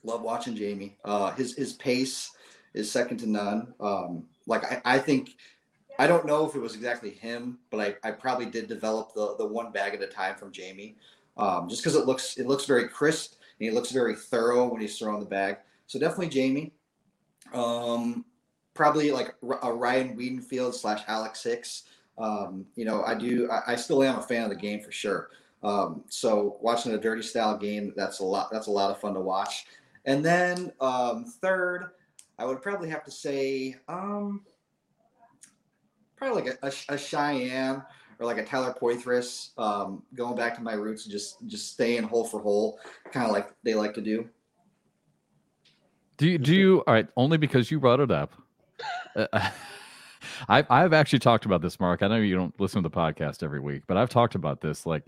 [0.03, 0.97] Love watching Jamie.
[1.05, 2.31] Uh, his his pace
[2.75, 3.75] is second to none.
[3.81, 5.37] Um, like I, I think
[5.99, 9.35] I don't know if it was exactly him, but I, I probably did develop the
[9.37, 10.97] the one bag at a time from Jamie.
[11.37, 14.81] Um, just because it looks it looks very crisp and he looks very thorough when
[14.81, 15.59] he's throwing the bag.
[15.87, 16.73] So definitely Jamie.
[17.53, 18.25] Um,
[18.75, 21.85] probably like a Ryan Wiedenfield slash Alex Hicks.
[22.19, 23.49] Um, you know, I do.
[23.51, 25.31] I, I, still am a fan of the game for sure.
[25.63, 28.51] Um, so watching a dirty style game, that's a lot.
[28.53, 29.67] That's a lot of fun to watch.
[30.05, 31.91] And then um, third,
[32.39, 34.43] I would probably have to say um,
[36.17, 37.83] probably like a, a, a, Cheyenne
[38.19, 39.51] or like a Tyler Poitras.
[39.59, 42.79] Um, going back to my roots and just just staying hole for hole,
[43.13, 44.29] kind of like they like to do.
[46.17, 47.09] Do you do you all right?
[47.17, 48.33] Only because you brought it up.
[50.49, 52.03] I've I've actually talked about this, Mark.
[52.03, 54.87] I know you don't listen to the podcast every week, but I've talked about this.
[54.87, 55.05] Like,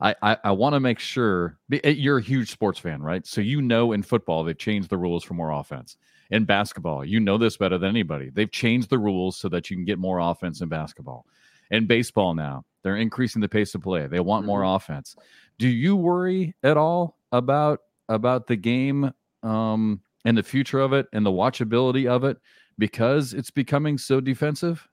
[0.00, 3.26] I, I, I want to make sure eh, you're a huge sports fan, right?
[3.26, 5.96] So you know in football they've changed the rules for more offense.
[6.30, 8.30] In basketball, you know this better than anybody.
[8.30, 11.26] They've changed the rules so that you can get more offense in basketball.
[11.70, 14.06] In baseball now, they're increasing the pace of play.
[14.06, 14.76] They want more mm-hmm.
[14.76, 15.16] offense.
[15.58, 21.06] Do you worry at all about about the game um, and the future of it
[21.12, 22.38] and the watchability of it
[22.78, 24.86] because it's becoming so defensive?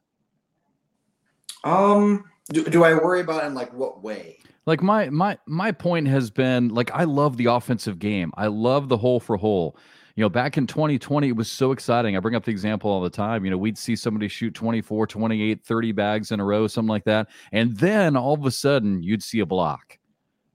[1.64, 4.40] Um, do, do I worry about it in like what way?
[4.66, 8.32] Like my my my point has been like I love the offensive game.
[8.36, 9.78] I love the hole for hole.
[10.16, 12.16] You know, back in 2020 it was so exciting.
[12.16, 13.44] I bring up the example all the time.
[13.44, 17.06] You know, we'd see somebody shoot 24, 28, 30 bags in a row, something like
[17.06, 17.30] that.
[17.52, 19.98] And then all of a sudden you'd see a block.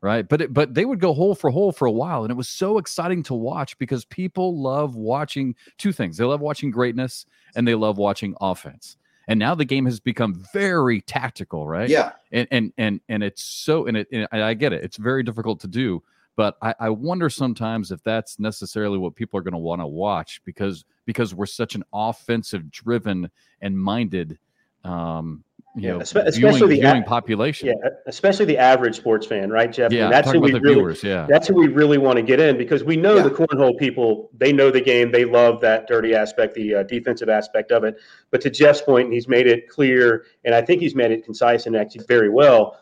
[0.02, 0.28] Right?
[0.28, 2.48] But it, but they would go hole for hole for a while and it was
[2.48, 6.16] so exciting to watch because people love watching two things.
[6.16, 7.26] They love watching greatness
[7.56, 8.98] and they love watching offense
[9.28, 12.12] and now the game has become very tactical right Yeah.
[12.32, 15.60] and and and and it's so and it and i get it it's very difficult
[15.60, 16.02] to do
[16.36, 19.86] but i, I wonder sometimes if that's necessarily what people are going to want to
[19.86, 24.38] watch because because we're such an offensive driven and minded
[24.84, 25.42] um
[25.76, 27.74] you Yeah, know espe- viewing, especially the viewing a- population Yeah,
[28.06, 29.90] especially the average sports fan, right, Jeff?
[29.90, 31.98] I mean, yeah that's talking who we the really viewers yeah that's who we really
[31.98, 33.22] want to get in because we know Yeah.
[33.24, 37.28] the cornhole people they know the game they love that dirty aspect the uh, defensive
[37.28, 37.96] aspect of it
[38.30, 41.24] but to jeff's point and he's made it clear and i think he's made it
[41.24, 42.78] concise and actually very well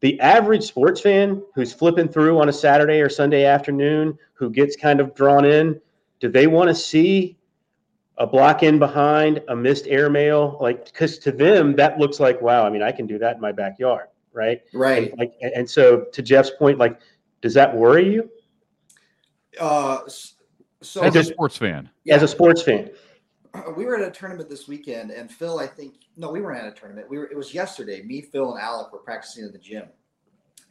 [0.00, 4.76] the average sports fan who's flipping through on a saturday or sunday afternoon who gets
[4.76, 5.80] kind of drawn in
[6.20, 7.36] do they want to see
[8.18, 12.66] a block in behind a missed airmail like because to them that looks like wow
[12.66, 15.10] i mean i can do that in my backyard right Right.
[15.10, 17.00] and, like and- and so to jeff's point like
[17.40, 18.30] does that worry you
[19.60, 20.00] Uh,
[20.82, 22.90] so as a sports fan as a sports fan
[23.76, 26.68] we were at a tournament this weekend, and Phil, I think, no, we weren't at
[26.68, 27.08] a tournament.
[27.10, 27.24] We were.
[27.24, 28.02] It was yesterday.
[28.02, 29.86] Me, Phil, and Alec were practicing at the gym,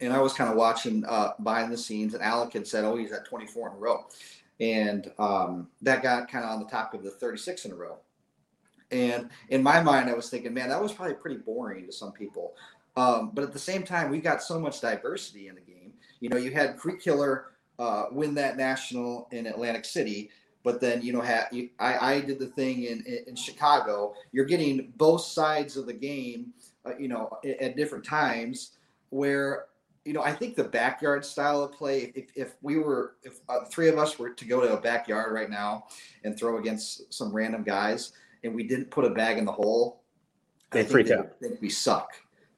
[0.00, 2.14] and I was kind of watching uh, behind the scenes.
[2.14, 4.06] And Alec had said, "Oh, he's at 24 in a row,"
[4.60, 7.98] and um, that got kind of on the top of the 36 in a row.
[8.90, 12.12] And in my mind, I was thinking, man, that was probably pretty boring to some
[12.12, 12.54] people.
[12.96, 15.92] Um, but at the same time, we got so much diversity in the game.
[16.20, 17.46] You know, you had Creek Killer
[17.78, 20.30] uh, win that national in Atlantic City
[20.68, 24.14] but then you know ha- you, I, I did the thing in, in, in chicago
[24.32, 26.52] you're getting both sides of the game
[26.84, 28.72] uh, you know at, at different times
[29.10, 29.66] where
[30.08, 33.60] you know i think the backyard style of play if, if we were if uh,
[33.70, 35.84] three of us were to go to a backyard right now
[36.24, 40.00] and throw against some random guys and we didn't put a bag in the hole
[40.72, 41.18] They I think freak they out.
[41.24, 42.08] would think we suck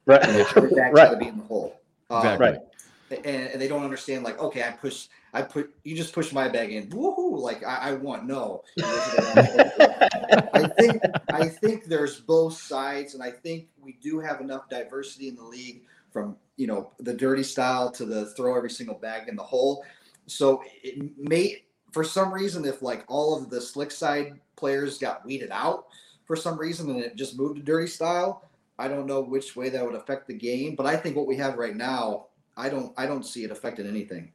[0.06, 1.06] right and every bag's Right.
[1.06, 2.46] got to be in the hole Um, Exactly.
[2.50, 2.58] right
[3.24, 6.48] and, and they don't understand like okay i push i put you just push my
[6.48, 8.62] bag in woohoo like i, I want no
[10.54, 15.26] i think i think there's both sides and i think we do have enough diversity
[15.26, 19.28] in the league from you know the dirty style to the throw every single bag
[19.28, 19.84] in the hole
[20.26, 25.24] so it may for some reason if like all of the slick side players got
[25.24, 25.86] weeded out
[26.24, 28.48] for some reason and it just moved to dirty style
[28.78, 31.36] i don't know which way that would affect the game but i think what we
[31.36, 32.26] have right now
[32.60, 34.32] I don't I don't see it affecting anything.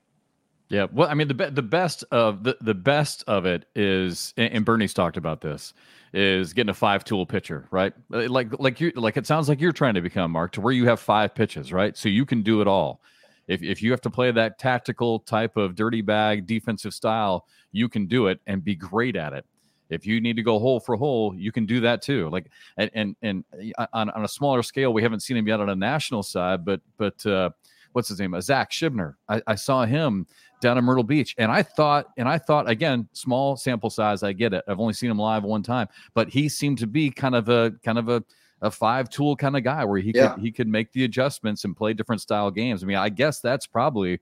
[0.70, 4.34] Yeah, well, I mean, the be- the best of the the best of it is,
[4.36, 5.74] and Bernie's talked about this,
[6.12, 7.94] is getting a five tool pitcher, right?
[8.12, 10.74] Uh, Like like you like it sounds like you're trying to become Mark to where
[10.74, 11.96] you have five pitches, right?
[11.96, 13.02] So you can do it all.
[13.48, 17.88] If if you have to play that tactical type of dirty bag defensive style, you
[17.88, 19.46] can do it and be great at it.
[19.92, 22.28] If you need to go hole for hole, you can do that too.
[22.30, 22.48] Like
[22.78, 23.46] and and and
[23.78, 26.66] uh, on, on a smaller scale, we haven't seen him yet on a national side,
[26.66, 27.52] but but uh,
[27.96, 28.34] what's his name?
[28.34, 29.16] Uh, Zach Shibner.
[29.30, 30.28] I, I saw him
[30.62, 34.22] down in Myrtle Beach, and I thought, and I thought again, small sample size.
[34.22, 34.64] I get it.
[34.68, 37.72] I've only seen him live one time, but he seemed to be kind of a
[37.84, 38.24] kind of a
[38.62, 40.34] a five tool kind of guy where he Yeah.
[40.34, 42.84] could he could make the adjustments and play different style games.
[42.84, 44.20] I mean, I guess that's probably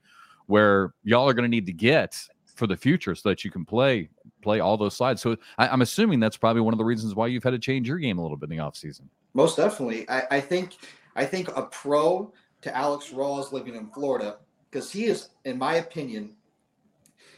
[0.47, 2.19] where y'all are going to need to get
[2.55, 4.09] for the future so that you can play
[4.41, 5.21] play all those sides.
[5.21, 7.88] So I, I'm assuming that's probably one of the reasons why you've had to change
[7.88, 9.03] your game a little bit in the offseason.
[9.34, 10.07] Most definitely.
[10.09, 10.76] I, I think
[11.15, 12.34] I think a pro
[12.64, 14.38] to Alex Rawls living in Florida,
[14.70, 16.36] because he is, in my opinion,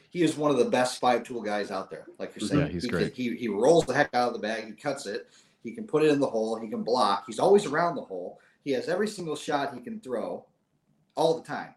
[0.09, 2.05] he is one of the best five tool guys out there.
[2.17, 3.13] Like you're saying, Yeah, he's he, great.
[3.13, 4.65] He, he rolls the heck out of the bag.
[4.65, 5.28] He cuts it.
[5.63, 6.57] He can put it in the hole.
[6.57, 7.26] He can block.
[7.28, 8.39] He's always around the hole.
[8.63, 10.45] He has every single shot he can throw,
[11.15, 11.76] all the time.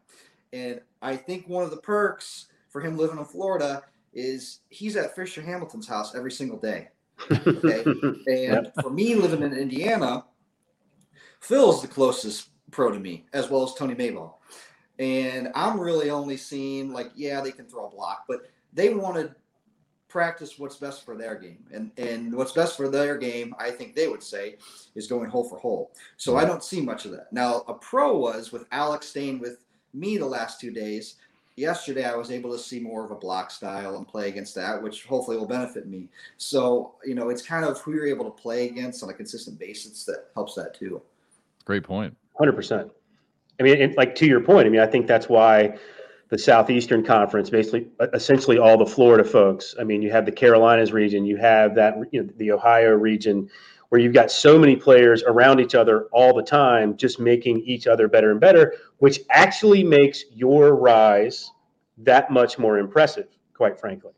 [0.52, 3.82] And I think one of the perks for him living in Florida
[4.14, 6.88] is he's at Fisher Hamilton's house every single day.
[7.30, 7.84] Okay.
[8.28, 10.24] And for me living in Indiana,
[11.40, 14.34] Phil's the closest pro to me, as well as Tony Mayball.
[14.98, 19.16] And I'm really only seeing like, yeah, they can throw a block, but they want
[19.16, 19.34] to
[20.08, 21.64] practice what's best for their game.
[21.72, 24.56] And and what's best for their game, I think they would say,
[24.94, 25.92] is going hole for hole.
[26.16, 27.32] So I don't see much of that.
[27.32, 29.64] Now a pro was with Alex staying with
[29.94, 31.16] me the last two days.
[31.56, 34.80] Yesterday I was able to see more of a block style and play against that,
[34.80, 36.08] which hopefully will benefit me.
[36.36, 39.58] So, you know, it's kind of who you're able to play against on a consistent
[39.58, 41.02] basis that helps that too.
[41.64, 42.16] Great point.
[42.38, 42.90] Hundred percent.
[43.58, 44.66] I mean, it, like to your point.
[44.66, 45.76] I mean, I think that's why
[46.28, 49.74] the Southeastern Conference, basically, essentially all the Florida folks.
[49.80, 53.48] I mean, you have the Carolinas region, you have that, you know, the Ohio region,
[53.88, 57.86] where you've got so many players around each other all the time, just making each
[57.86, 61.50] other better and better, which actually makes your rise
[61.96, 64.12] that much more impressive, quite frankly,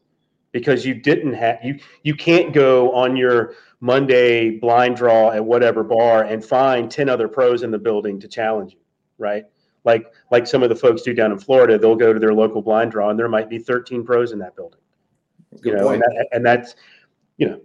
[0.52, 5.82] because you didn't have you you can't go on your Monday blind draw at whatever
[5.82, 8.80] bar and find 10 other pros in the building to challenge you,
[9.18, 9.44] right?
[9.84, 12.62] Like like some of the folks do down in Florida, they'll go to their local
[12.62, 14.80] blind draw and there might be 13 pros in that building.
[15.62, 16.14] Good You know, and, point.
[16.16, 16.76] that, and that's
[17.38, 17.60] you know,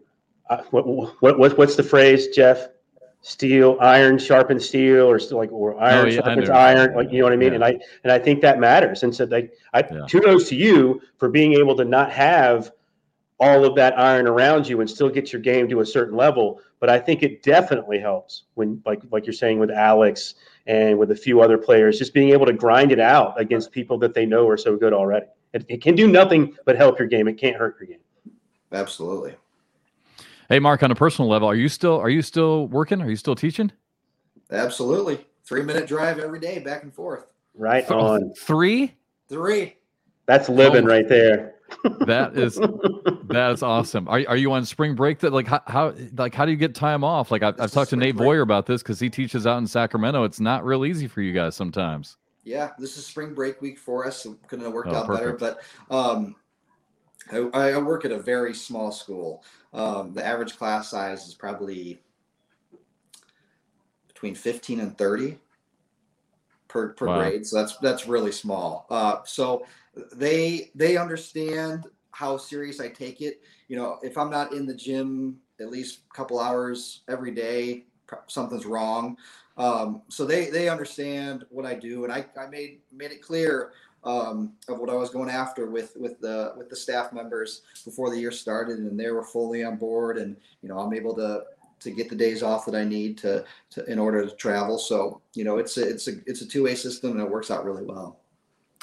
[0.50, 0.88] uh, what,
[1.22, 2.70] what what what's the phrase, Jeff?
[3.22, 6.96] Steel, iron sharpens steel, or like or iron Oh, yeah, sharpens iron.
[6.96, 7.50] Like you know what I mean?
[7.50, 7.56] Yeah.
[7.56, 9.02] And I and I think that matters.
[9.02, 10.06] And so like I Yeah.
[10.10, 12.72] kudos to you for being able to not have
[13.40, 16.62] all of that iron around you and still get your game to a certain level.
[16.80, 20.36] But I think it definitely helps when like like you're saying with Alex
[20.68, 23.98] and with a few other players, just being able to grind it out against people
[24.00, 25.26] that they know are so good already.
[25.54, 27.28] It, it can do nothing but help your game.
[27.28, 28.00] It can't hurt your game.
[28.72, 29.36] Absolutely.
[30.50, 33.02] Hey, Mark, on a personal level, are you still are you still working?
[33.02, 33.72] Are you still teaching?
[34.52, 35.26] Absolutely.
[35.44, 37.32] Three minute drive every day, back and forth.
[37.56, 38.34] Right on.
[38.38, 38.96] Three?
[39.30, 39.76] Three.
[40.26, 40.88] That's living Oh.
[40.90, 41.56] right there.
[42.02, 42.60] That is
[43.30, 44.08] that is awesome.
[44.08, 45.20] Are are you on spring break?
[45.20, 47.32] That like how, how like how do you get time off?
[47.32, 48.28] Like I've, I've talked to Nate break.
[48.28, 50.24] Boyer about this because he teaches out in Sacramento.
[50.24, 52.18] It's not real easy for you guys sometimes.
[52.44, 54.24] Yeah, this is spring break week for us.
[54.24, 55.34] So couldn't have worked Oh, out better.
[55.34, 56.36] But um,
[57.32, 59.44] I, I work at a very small school.
[59.74, 62.02] Um, the average class size is probably
[64.08, 65.40] between 15 and 30
[66.68, 67.14] per, per Wow.
[67.16, 67.46] grade.
[67.46, 68.86] So that's that's really small.
[68.90, 69.66] Uh, so
[70.14, 73.42] they they understand how serious I take it.
[73.68, 77.84] You know, if I'm not in the gym at least a couple hours every day,
[78.28, 79.18] something's wrong.
[79.58, 83.74] Um, so they they understand what I do, and I, I made made it clear
[84.06, 88.10] um, of what I was going after with with the with the staff members before
[88.10, 90.18] the year started, and they were fully on board.
[90.18, 91.44] And you know, I'm able to
[91.82, 94.78] to get the days off that I need to, to in order to travel.
[94.78, 97.52] So you know, it's a it's a it's a two way system, and it works
[97.52, 98.20] out really well.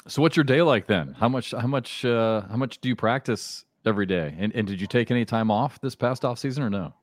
[0.07, 1.15] So what's your day like then?
[1.19, 4.35] How much how much uh how much do you practice every day?
[4.37, 6.93] And and did you take any time off this past off season or no?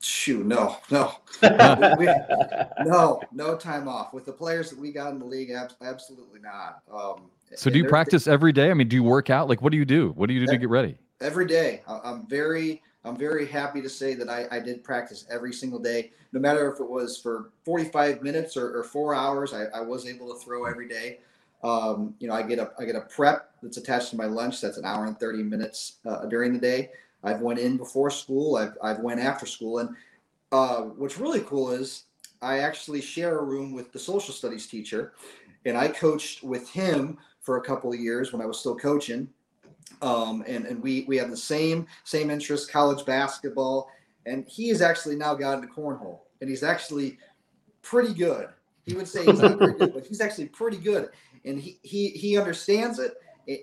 [0.00, 1.12] Shoot, no, no,
[1.98, 2.06] we-
[2.84, 5.50] no, no time off with the players that we got in the league.
[5.50, 6.82] ab- Absolutely not.
[6.92, 7.22] Um,
[7.56, 8.70] So do you practice every day?
[8.70, 9.48] I mean, do you work out?
[9.48, 10.10] Like what do you do?
[10.10, 10.98] What do you do to get ready?
[11.20, 11.82] every day.
[11.88, 15.80] I- I'm very, I'm very happy to say that I, I did practice every single
[15.80, 19.52] day, no matter if it was for 45 minutes or, or four hours.
[19.52, 21.18] I, I was able to throw every day.
[21.62, 24.60] Um, you know, I get a, I get a prep that's attached to my lunch.
[24.60, 26.90] That's an hour and 30 minutes uh, during the day.
[27.24, 28.56] I've went in before school.
[28.56, 29.78] I've, I've went after school.
[29.78, 29.90] And
[30.52, 32.04] uh, what's really cool is
[32.40, 35.12] I actually share a room with the social studies teacher,
[35.64, 39.28] and I coached with him for a couple of years when I was still coaching
[40.02, 43.90] um, and and we we have the same same interest, college basketball,
[44.26, 47.18] and he has actually now got into cornhole, and he's actually
[47.82, 48.48] pretty good.
[48.88, 51.10] He would say he's not very good, but he's actually pretty good,
[51.44, 53.14] and he he he understands it,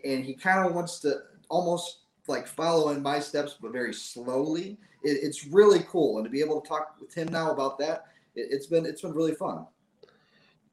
[0.06, 1.16] and he kind of wants to
[1.50, 4.78] almost like follow in my steps, but very slowly.
[5.04, 8.06] It, it's really cool, and to be able to talk with him now about that,
[8.36, 9.66] it, it's been it's been really fun.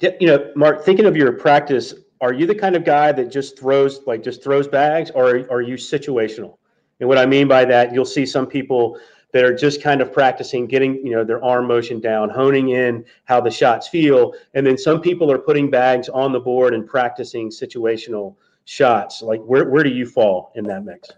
[0.01, 3.59] You know, Mark, thinking of your practice, are you the kind of guy that just
[3.59, 6.59] throws like just throws bags, or are you situational?
[7.01, 8.99] And what I mean by that, you'll see some people
[9.33, 13.05] that are just kind of practicing getting you know their arm motion down, honing in
[13.25, 16.87] how the shots feel, and then some people are putting bags on the board and
[16.87, 19.23] practicing situational shots.
[19.23, 21.11] Like where where do you fall in that mix?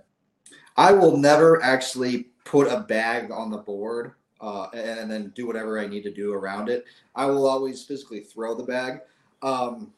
[0.77, 5.79] I will never actually put a bag on the board uh, and, then do whatever
[5.79, 6.85] I need to do around it.
[7.15, 9.01] I will always physically throw the bag.
[9.43, 9.93] Um,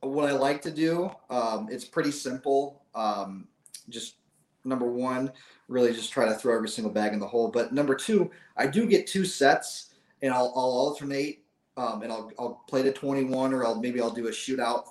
[0.00, 2.82] what I like to do, um, it's pretty simple.
[2.94, 3.48] Um,
[3.88, 4.16] just
[4.64, 5.32] number one,
[5.68, 7.48] really just try to throw every single bag in the hole.
[7.48, 11.44] But number two, I do get two sets, and I'll, I'll alternate,
[11.76, 14.84] um, and I'll, I'll play to 21, or I'll maybe I'll do a shootout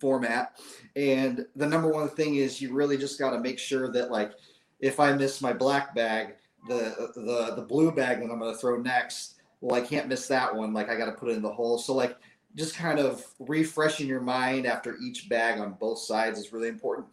[0.00, 0.60] format.
[0.96, 4.32] And the number one thing is you really just got to make sure that like
[4.80, 6.34] if I miss my black bag,
[6.68, 10.28] the the the blue bag that I'm going to throw next, well, I can't miss
[10.28, 10.72] that one.
[10.72, 11.78] Like I got to put it in the hole.
[11.78, 12.16] So like
[12.54, 17.06] just kind of refreshing your mind after each bag on both sides is really important.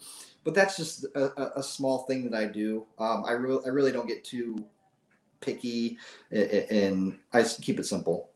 [0.45, 2.85] But that's just a, a- a small thing that I do.
[2.99, 4.63] Um, I really I really don't get too
[5.41, 5.97] picky,
[6.31, 6.37] a-
[6.71, 8.29] a- and I s- keep it simple.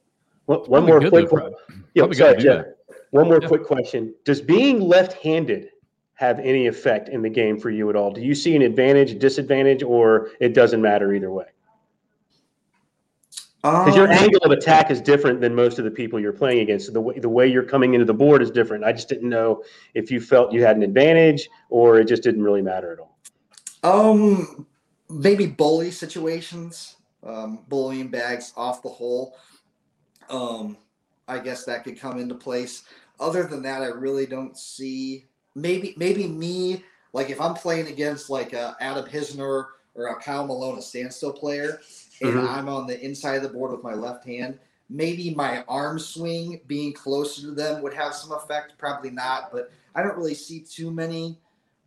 [0.48, 1.44] One, one Probably more quick.
[1.44, 1.76] though.
[1.94, 2.66] Yeah, Probably good sorry, Jeff.
[3.12, 3.48] One more Yeah.
[3.48, 4.14] quick question.
[4.26, 5.70] Does being left-handed
[6.16, 8.12] have any effect in the game for you at all?
[8.12, 11.46] Do you see an advantage, disadvantage, or it doesn't matter either way?
[13.62, 16.60] Because your Um, angle of attack is different than most of the people you're playing
[16.60, 16.86] against.
[16.86, 18.86] So the way the way you're coming into the board is different.
[18.86, 22.42] I just didn't know if you felt you had an advantage or it just didn't
[22.42, 23.18] really matter at all.
[23.84, 24.66] Um,
[25.10, 26.96] maybe bully situations.
[27.24, 29.38] um, bullying bags off the hole.
[30.30, 30.78] Um,
[31.28, 32.84] I guess that could come into place.
[33.20, 35.26] Other than that, I really don't see.
[35.56, 40.46] Maybe maybe me like if I'm playing against like a Adam Hisner or a Kyle
[40.48, 41.82] Malone, a standstill player,
[42.22, 42.48] and mm-hmm.
[42.48, 44.60] I'm on the inside of the board with my left hand,
[44.90, 48.78] maybe my arm swing being closer to them would have some effect.
[48.78, 51.38] Probably not, but I don't really see too many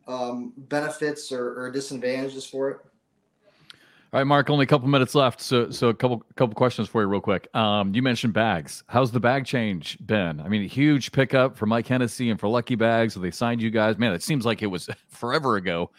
[0.06, 2.78] um, benefits or, or disadvantages for it.
[4.14, 4.50] All right, Mark.
[4.50, 7.48] Only a couple minutes left, so so a couple couple questions for you, real quick.
[7.56, 8.84] Um, you mentioned bags.
[8.86, 10.38] How's the bag change been?
[10.38, 13.14] I mean, huge pickup for Mike Hennessy and for Lucky Bags.
[13.14, 13.96] They signed you guys.
[13.96, 15.92] Man, it seems like it was forever ago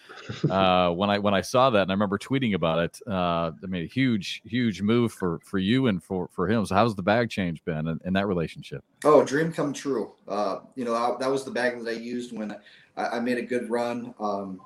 [0.48, 3.00] uh, when I when I saw that, and I remember tweeting about it.
[3.08, 6.64] Uh, I mean, a huge huge move for for you and for for him.
[6.68, 8.84] So, how's the bag change been in, in that relationship?
[9.04, 10.12] Oh, dream come true.
[10.28, 12.56] Uh, you know, I, that was the bag that I used when
[12.96, 14.14] I, I made a good run.
[14.20, 14.62] Um,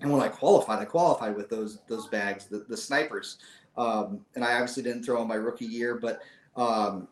[0.00, 3.38] and when I qualified, I qualified with those those bags, the, the snipers.
[3.76, 6.22] Um, and I obviously didn't throw in my rookie year, but
[6.56, 7.08] um,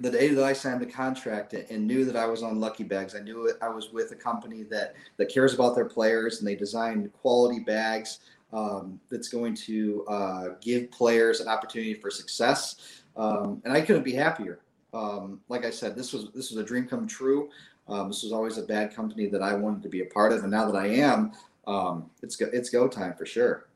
[0.00, 3.16] the day that I signed the contract and knew that I was on Lucky Bags,
[3.16, 6.54] I knew I was with a company that that cares about their players and they
[6.54, 8.20] design quality bags
[8.52, 13.02] um, that's going to uh, give players an opportunity for success.
[13.16, 14.60] Um, and I couldn't be happier.
[14.94, 17.50] Um, like I said, this was this was a dream come true.
[17.88, 20.42] Um, this was always a bad company that I wanted to be a part of,
[20.42, 21.32] and now that I am,
[21.68, 23.68] um, it's go, it's go time for sure.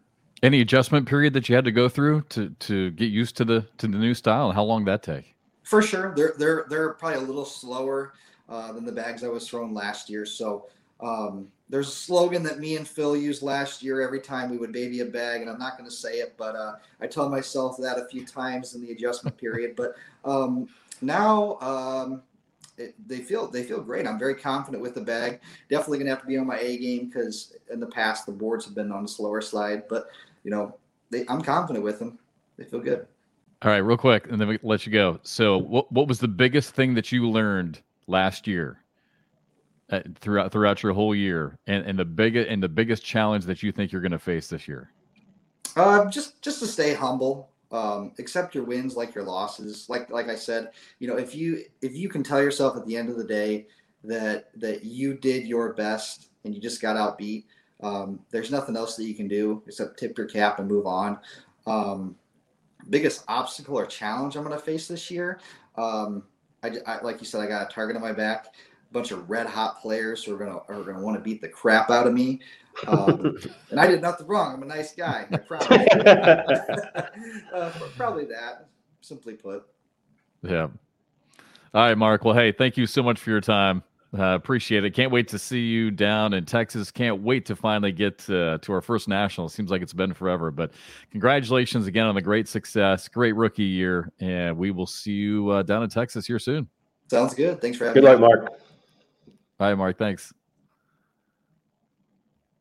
[0.43, 3.66] Any adjustment period that you had to go through to to get used to the
[3.78, 5.34] to the new style, and how long that take?
[5.62, 8.14] For sure, they're they're they're probably a little slower
[8.49, 10.26] uh, than the bags I was throwing last year.
[10.26, 10.66] So
[11.01, 14.72] um, there's a slogan that me and Phil used last year every time we would
[14.72, 17.76] baby a bag, and I'm not going to say it, but uh, I told myself
[17.78, 19.76] that a few times in the adjustment period.
[19.76, 20.68] But um,
[21.03, 22.22] now um,
[22.79, 24.07] it, they feel they feel great.
[24.07, 25.41] I'm very confident with the bag.
[25.68, 28.64] Definitely gonna have to be on my A game because in the past the boards
[28.64, 30.07] have been on the slower side, but
[30.45, 30.77] you know
[31.11, 32.18] they, I'm confident with them.
[32.57, 33.07] They feel good.
[33.62, 35.20] All right, real quick, and then we let you go.
[35.23, 38.83] So, what what was the biggest thing that you learned last year,
[39.91, 43.62] uh, throughout throughout your whole year, and and the biggest and the biggest challenge that
[43.62, 44.91] you think you're going to face this year?
[45.77, 49.89] Uh, just just to stay humble um, accept your wins like your losses.
[49.89, 52.97] Like like I said, you know, if you if you can tell yourself at the
[52.97, 53.66] end of the day
[54.05, 57.45] that that you did your best and you just got outbeat,
[57.83, 61.18] um, there's nothing else that you can do except tip your cap and move on.
[61.66, 62.16] Um,
[62.91, 65.41] biggest obstacle or challenge I'm going to face this year.
[65.77, 66.25] Um,
[66.62, 69.29] I, I, like you said, I got a target on my back A bunch of
[69.29, 72.12] red hot players who are gonna are gonna want to beat the crap out of
[72.12, 72.41] me.
[72.87, 73.39] Um,
[73.70, 74.55] and I did nothing wrong.
[74.55, 75.27] I'm a nice guy.
[75.31, 75.68] I promise.
[77.55, 78.68] uh, probably that,
[79.01, 79.64] simply put.
[80.43, 80.68] Yeah.
[81.75, 82.25] All right, Mark.
[82.25, 83.83] Well, hey, thank you so much for your time.
[84.16, 84.91] Uh, appreciate it.
[84.91, 86.91] Can't wait to see you down in Texas.
[86.91, 89.49] Can't wait to finally get uh, to our first national.
[89.49, 90.73] Seems like it's been forever, but
[91.11, 95.62] congratulations again on the great success, great rookie year, and we will see you uh,
[95.62, 96.68] down in Texas here soon.
[97.11, 97.62] Sounds good.
[97.62, 98.16] Thanks for having good me.
[98.16, 98.53] Good luck, Mark.
[99.61, 99.97] All right, Mark.
[99.97, 100.35] Thanks.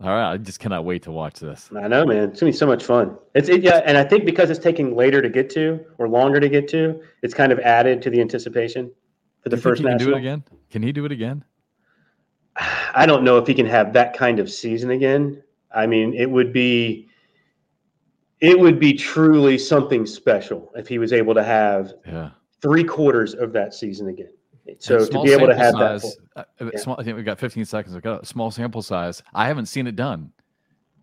[0.04, 1.70] All right, I just cannot wait to watch this.
[1.78, 2.30] I know, man.
[2.30, 3.18] It's gonna be so much fun.
[3.36, 6.40] It's it, yeah, and I think because it's taking later to get to or longer
[6.40, 8.92] to get to, it's kind of added to the anticipation
[9.42, 9.84] for the first.
[9.84, 10.44] Can he do it again.
[10.72, 11.44] Can he do it again?
[12.96, 15.44] I don't know if he can have that kind of season again.
[15.74, 17.08] I mean, it would be
[18.40, 22.32] it would be truly something special if he was able to have yeah.
[22.60, 24.32] three quarters of that season again.
[24.80, 26.80] So to be able to have size, that, uh, yeah.
[26.80, 27.94] small, I think we've got 15 seconds.
[27.94, 29.22] We've got a small sample size.
[29.34, 30.32] I haven't seen it done.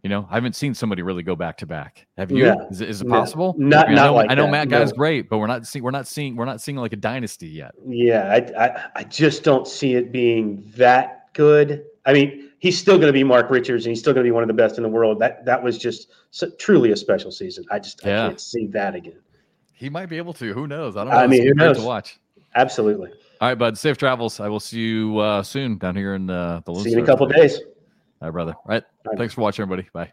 [0.03, 2.07] You know, I haven't seen somebody really go back to back.
[2.17, 2.47] Have you?
[2.47, 2.55] Yeah.
[2.71, 3.57] Is, is, it possible?
[3.59, 4.53] Not, I, mean, not I know, like I know that.
[4.53, 4.97] Matt Guy's no.
[4.97, 7.75] great, but we're not seeing we're not seeing we're not seeing like a dynasty yet.
[7.85, 11.85] Yeah, I, I, I just don't see it being that good.
[12.07, 14.33] I mean, he's still going to be Mark Richards, and he's still going to be
[14.33, 15.19] one of the best in the world.
[15.19, 17.65] That that was just so, truly a special season.
[17.71, 18.25] I just yeah.
[18.25, 19.21] I can't see that again.
[19.75, 20.53] He might be able to.
[20.53, 20.97] Who knows?
[20.97, 21.19] I don't know.
[21.19, 21.79] I mean, who knows?
[21.79, 22.21] To watch.
[22.55, 23.11] Absolutely.
[23.41, 23.78] All right, bud.
[23.78, 24.41] Safe travels.
[24.41, 26.74] I will see you uh, soon down here in uh, the.
[26.80, 27.59] See you in a couple days.
[28.20, 28.55] All right, brother.
[28.55, 28.82] All right.
[29.07, 29.18] All right.
[29.18, 29.89] Thanks for watching, everybody.
[29.93, 30.12] Bye.